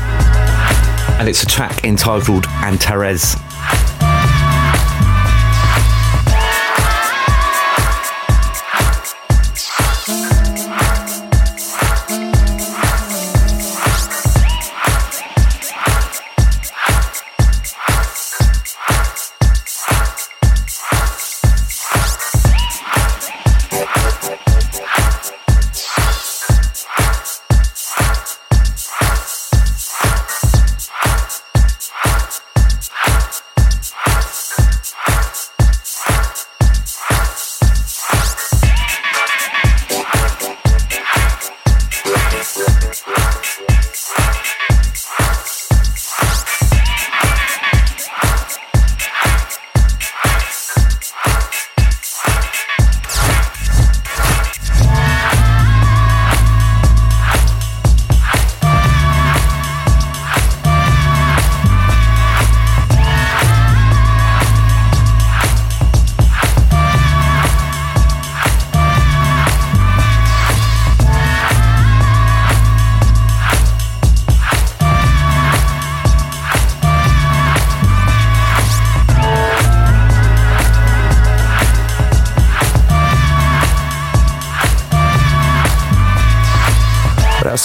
[1.20, 3.36] and it's a track entitled Antares.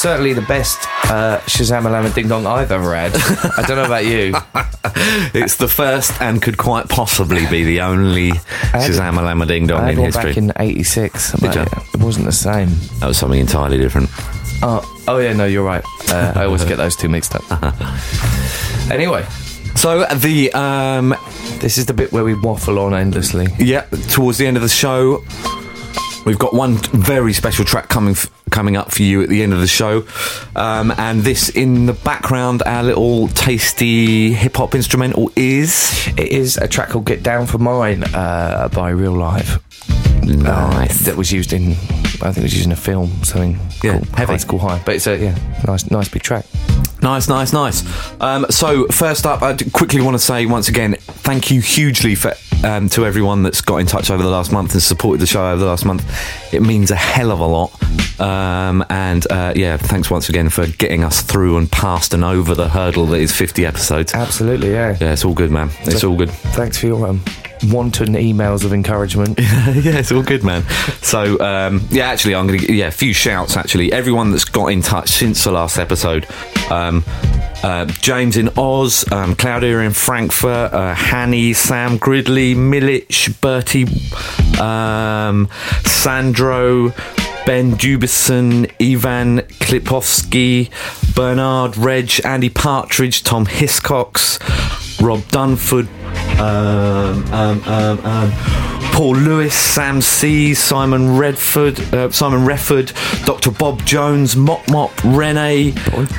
[0.00, 3.14] Certainly the best uh, Shazam-a-lama Ding Dong I've ever had.
[3.58, 4.34] I don't know about you.
[5.32, 9.98] It's the first and could quite possibly be the only had- Shazam-a-lama Ding Dong in
[9.98, 10.30] history.
[10.30, 11.32] back in '86.
[11.32, 11.60] Did you?
[11.62, 12.70] It wasn't the same.
[12.98, 14.08] that was something entirely different.
[14.62, 15.84] Oh, oh yeah, no, you're right.
[16.08, 17.44] Uh, I always get those two mixed up.
[18.90, 19.24] anyway,
[19.76, 21.14] So the um,
[21.60, 23.46] this is the bit where we waffle on endlessly.
[23.58, 25.22] Yeah, towards the end of the show,
[26.24, 29.52] we've got one very special track coming f- coming up for you at the end
[29.52, 30.04] of the show,
[30.56, 36.56] um, and this in the background, our little tasty hip hop instrumental is It is
[36.56, 39.58] a track called "Get Down for Mine" uh, by Real Life.
[40.24, 41.02] nice.
[41.02, 41.76] Uh, that was used in,
[42.22, 44.32] I think it was used in a film, something Yeah, called heavy.
[44.32, 44.82] High School High.
[44.84, 46.44] But it's a yeah, nice, nice big track.
[47.02, 47.82] Nice, nice, nice.
[48.20, 52.34] Um, so first up, I quickly want to say once again, thank you hugely for
[52.62, 55.46] um, to everyone that's got in touch over the last month and supported the show
[55.50, 56.04] over the last month.
[56.52, 57.72] It means a hell of a lot.
[58.20, 62.54] Um, and uh, yeah, thanks once again for getting us through and past and over
[62.54, 64.12] the hurdle that is 50 episodes.
[64.12, 64.94] Absolutely, yeah.
[65.00, 65.70] Yeah, it's all good, man.
[65.84, 66.30] It's all good.
[66.30, 67.24] Thanks for your um,
[67.64, 69.38] wanton emails of encouragement.
[69.38, 70.64] yeah, it's all good, man.
[71.02, 73.56] So, um, yeah, actually, I'm to yeah, a few shouts.
[73.56, 76.26] Actually, everyone that's got in touch since the last episode.
[76.70, 77.04] Um,
[77.62, 83.86] uh, James in Oz, um, Claudia in Frankfurt, uh, Hanny, Sam Gridley, Milich, Bertie,
[84.60, 85.48] um,
[85.84, 86.90] Sandro,
[87.44, 90.70] Ben Dubison, Ivan Klipovsky,
[91.14, 94.38] Bernard Reg, Andy Partridge, Tom Hiscox,
[95.00, 95.88] Rob Dunford,
[96.38, 98.32] um, um, um, um,
[98.92, 102.92] Paul Lewis, Sam C, Simon Redford, uh, Simon Redford,
[103.24, 103.50] Dr.
[103.50, 105.72] Bob Jones, Mop Mop, Rene,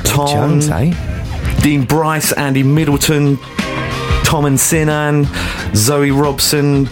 [0.04, 1.58] Tom, Jones, eh?
[1.62, 3.38] Dean Bryce, Andy Middleton,
[4.24, 5.26] Tom and Sinan,
[5.74, 6.88] Zoe Robson,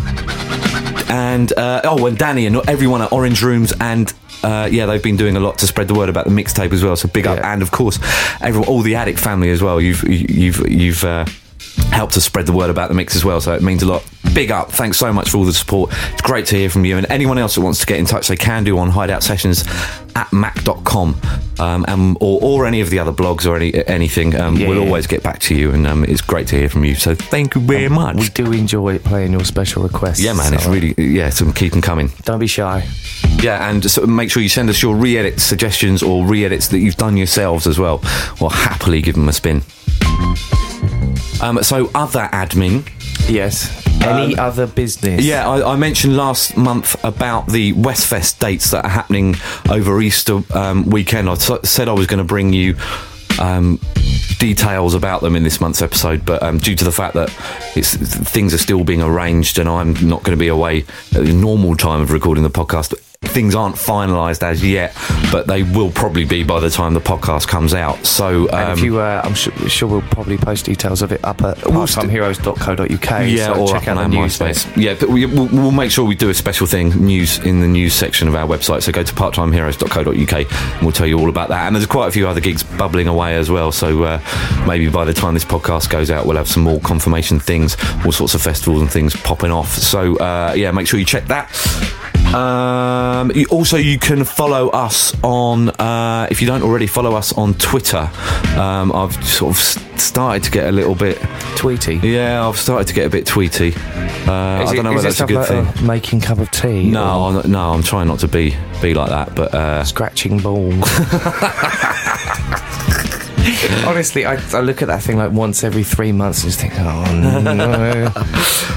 [1.09, 4.13] and uh, oh, and Danny and everyone at Orange Rooms and.
[4.43, 6.83] Uh, yeah, they've been doing a lot to spread the word about the mixtape as
[6.83, 6.97] well.
[6.97, 7.53] So big up, Yeah.
[7.53, 7.99] and of course,
[8.41, 9.83] everyone, all the Addict family as well.
[9.83, 11.27] You've you've you've uh,
[11.93, 13.41] helped us spread the word about the mix as well.
[13.41, 14.05] So it means a lot.
[14.35, 14.71] Big up!
[14.71, 15.91] Thanks so much for all the support.
[16.13, 16.97] It's great to hear from you.
[16.97, 19.65] And anyone else that wants to get in touch, they can do on Hideout Sessions
[20.15, 21.17] at mac.com
[21.59, 24.37] um, and, or, or any of the other blogs or any anything.
[24.37, 24.69] Um, Yeah.
[24.69, 26.95] We'll always get back to you, and um, it's great to hear from you.
[26.95, 28.17] So thank you very much.
[28.17, 30.21] We do enjoy playing your special requests.
[30.21, 31.31] yeah, man, it's so, uh, really yeah.
[31.31, 32.13] So keep them coming.
[32.25, 32.87] Don't be shy.
[33.43, 36.97] Yeah, and so make sure you send us your re-edit suggestions or re-edits that you've
[36.97, 38.01] done yourselves as well.
[38.41, 39.63] We'll happily give them a spin.
[41.43, 42.89] Um, so other admin.
[43.29, 43.87] Yes.
[44.03, 45.25] Any other business?
[45.25, 49.37] Yeah, I, I mentioned last month about the Westfest dates that are happening
[49.71, 51.29] over Easter um, weekend.
[51.29, 52.77] I s- said I was going to bring you
[53.39, 53.79] um,
[54.39, 57.29] details about them in this month's episode, but um, due to the fact that
[57.77, 60.81] it's, things are still being arranged and I'm not going to be away
[61.15, 62.95] at the normal time of recording the podcast
[63.27, 64.97] things aren't finalised as yet,
[65.31, 68.07] but they will probably be by the time the podcast comes out.
[68.07, 71.23] So, um, and if you, uh, I'm sure, sure we'll probably post details of it
[71.23, 73.27] up at parttimeheroes.co.uk.
[73.29, 74.75] yeah, so or check out on MySpace.
[74.75, 77.69] Yeah, but we, we'll, we'll make sure we do a special thing news in the
[77.69, 78.83] news section of our website.
[78.83, 81.67] So go to parttimeheroes.co.uk and we'll tell you all about that.
[81.67, 83.71] And there's quite a few other gigs bubbling away as well.
[83.71, 87.39] So uh, maybe by the time this podcast goes out, we'll have some more confirmation
[87.39, 87.77] things,
[88.07, 89.69] all sorts of festivals and things popping off.
[89.75, 91.51] So uh, yeah, make sure you check that.
[93.11, 97.33] Um, you, also, you can follow us on, uh, if you don't already follow us
[97.33, 98.09] on Twitter.
[98.57, 99.61] Um, I've sort of
[100.01, 101.19] started to get a little bit
[101.57, 101.97] tweety.
[101.97, 103.75] Yeah, I've started to get a bit tweety.
[103.75, 105.65] Uh, I don't know whether that's a good stuff thing.
[105.65, 106.89] like, uh, making cup of tea.
[106.91, 109.35] no, or I'm, no, I'm trying not to be be like that.
[109.35, 110.75] But uh, scratching balls.
[113.87, 116.75] Honestly, I, I look at that thing like once every three months and just think,
[116.79, 118.13] oh no.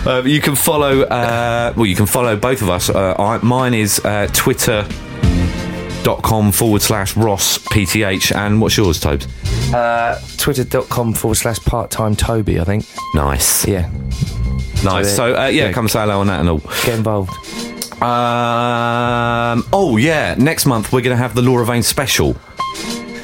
[0.10, 1.02] Uh, you can follow.
[1.02, 2.90] Uh, well, you can follow both of us.
[2.90, 4.88] Uh, I, mine is uh, Twitter.
[6.04, 9.26] Dot com forward slash Ross PTH and what's yours, Tobes?
[9.74, 12.86] Uh, Twitter.com forward slash part time Toby, I think.
[13.16, 13.66] Nice.
[13.66, 13.90] Yeah.
[14.84, 15.16] Nice.
[15.16, 16.58] So, uh, yeah, come say hello on that and all.
[16.84, 17.32] Get involved.
[18.04, 22.36] Um, oh yeah, next month we're going to have the Laura Vane special.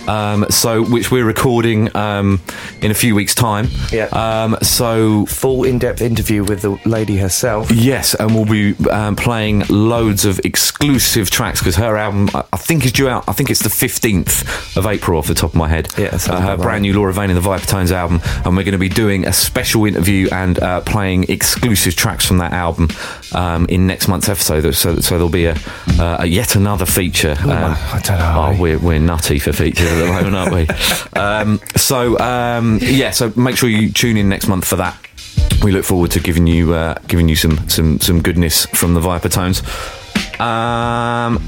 [0.09, 2.41] Um, so which we're recording um,
[2.81, 3.67] in a few weeks' time.
[3.91, 4.05] Yeah.
[4.05, 7.71] Um, so full in-depth interview with the lady herself.
[7.71, 12.57] Yes, and we'll be um, playing loads of exclusive tracks because her album, I I
[12.57, 13.23] think, is due out.
[13.27, 15.93] I think it's the fifteenth of April, off the top of my head.
[15.97, 16.81] Yeah, uh, her brand right.
[16.81, 19.85] new Laura Vane and the Vipertones album, and we're going to be doing a special
[19.85, 22.89] interview and uh, playing exclusive tracks from that album
[23.33, 24.69] um, in next month's episode.
[24.73, 25.55] So, so there'll be a,
[25.99, 27.35] uh, a yet another feature.
[27.41, 28.55] Um, I don't know.
[28.57, 31.19] Oh, we're, we're nutty for features at the moment, aren't we?
[31.19, 34.97] um, so, um, yeah, so make sure you tune in next month for that.
[35.63, 39.01] We look forward to giving you uh, giving you some, some some goodness from the
[39.01, 39.61] Vipertones.
[40.39, 41.45] Um,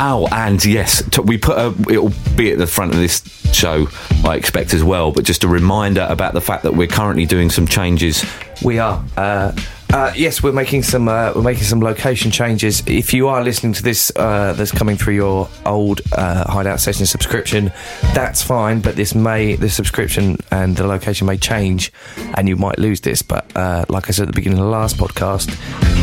[0.00, 1.74] oh, and yes, we put a.
[1.92, 3.22] It'll be at the front of this
[3.52, 3.88] show,
[4.24, 5.12] I expect as well.
[5.12, 8.24] But just a reminder about the fact that we're currently doing some changes.
[8.64, 9.04] We are.
[9.16, 9.52] Uh,
[9.92, 12.82] uh, yes, we're making some uh, we're making some location changes.
[12.86, 17.06] If you are listening to this, uh, that's coming through your old uh, Hideout Session
[17.06, 17.72] subscription,
[18.14, 18.80] that's fine.
[18.80, 21.92] But this may the subscription and the location may change,
[22.36, 23.22] and you might lose this.
[23.22, 25.54] But uh, like I said at the beginning of the last podcast,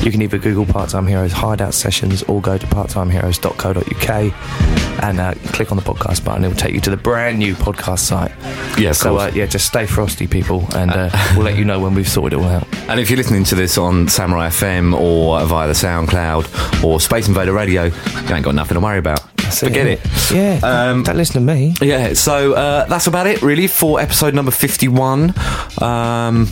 [0.03, 5.33] you can either Google Part Time Heroes Hideout Sessions or go to parttimeheroes.co.uk and uh,
[5.53, 6.43] click on the podcast button.
[6.43, 8.31] It will take you to the brand new podcast site.
[8.79, 11.93] Yeah, so uh, yeah, just stay frosty, people, and uh, we'll let you know when
[11.95, 12.67] we've sorted it all out.
[12.91, 17.29] And if you're listening to this on Samurai FM or via the SoundCloud or Space
[17.29, 19.21] Invader Radio, you ain't got nothing to worry about.
[19.53, 20.01] Forget it.
[20.29, 21.73] Yeah, Um, don't listen to me.
[21.81, 25.33] Yeah, so uh, that's about it, really, for episode number 51.
[25.81, 26.47] Um,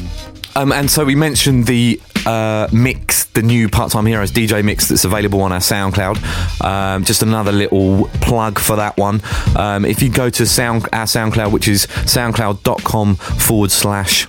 [0.56, 4.88] um, and so we mentioned the uh, mix, the new Part Time Heroes DJ mix
[4.90, 6.64] that's available on our SoundCloud.
[6.64, 9.22] Um, just another little plug for that one.
[9.56, 14.28] Um, if you go to sound, our SoundCloud, which is soundcloud.com forward slash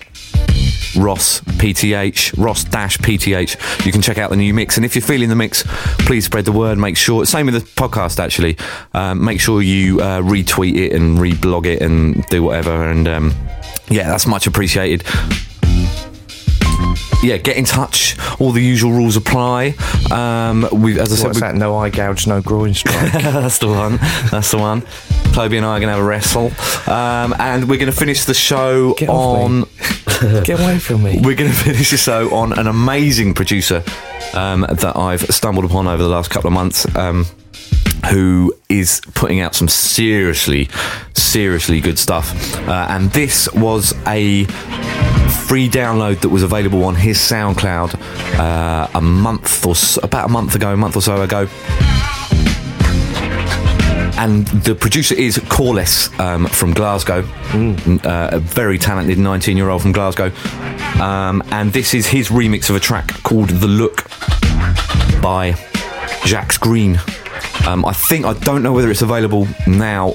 [0.97, 3.87] Ross PTH, Ross dash PTH.
[3.87, 5.65] You can check out the new mix, and if you're feeling the mix,
[6.01, 6.79] please spread the word.
[6.79, 8.57] Make sure, same with the podcast actually.
[8.93, 12.91] Um, make sure you uh, retweet it and reblog it and do whatever.
[12.91, 13.35] And um,
[13.89, 15.05] yeah, that's much appreciated.
[17.23, 18.17] Yeah, get in touch.
[18.41, 19.75] All the usual rules apply.
[20.11, 21.55] Um, we, as I said, What's we- that?
[21.55, 23.13] No eye gouge, no groin strike.
[23.13, 23.99] that's the one.
[24.31, 24.83] That's the one.
[25.35, 26.47] Toby and I are going to have a wrestle.
[26.91, 29.65] Um, and we're going to finish the show Get on.
[30.45, 31.21] Get away from me.
[31.23, 33.85] We're going to finish the show on an amazing producer
[34.35, 36.85] um, that I've stumbled upon over the last couple of months.
[36.97, 37.27] Um,
[38.11, 40.69] who is putting out some seriously,
[41.15, 42.32] seriously good stuff.
[42.69, 44.45] Uh, and this was a
[45.47, 47.95] free download that was available on his SoundCloud
[48.39, 51.49] uh, a month or so, about a month ago, a month or so ago.
[54.19, 57.24] And the producer is Koreless um, from Glasgow,
[58.05, 60.31] uh, a very talented 19 year old from Glasgow.
[61.01, 64.05] Um, and this is his remix of a track called The Look
[65.23, 65.55] by
[66.27, 67.01] Jacques Greene.
[67.71, 70.15] Um, I think, I don't know whether it's available now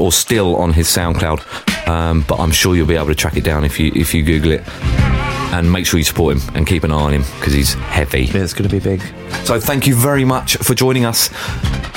[0.00, 3.44] or still on his SoundCloud, um, but I'm sure you'll be able to track it
[3.44, 4.62] down if you, if you Google it.
[5.52, 8.24] And make sure you support him and keep an eye on him because he's heavy.
[8.24, 9.00] Yeah, it's going to be big.
[9.44, 11.30] So thank you very much for joining us,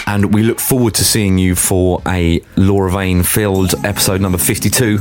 [0.08, 5.00] and we look forward to seeing you for a Laura Vane filled episode number 52.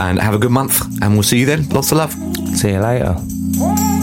[0.00, 1.68] And have a good month, and we'll see you then.
[1.68, 2.14] Lots of love.
[2.56, 3.97] See you later.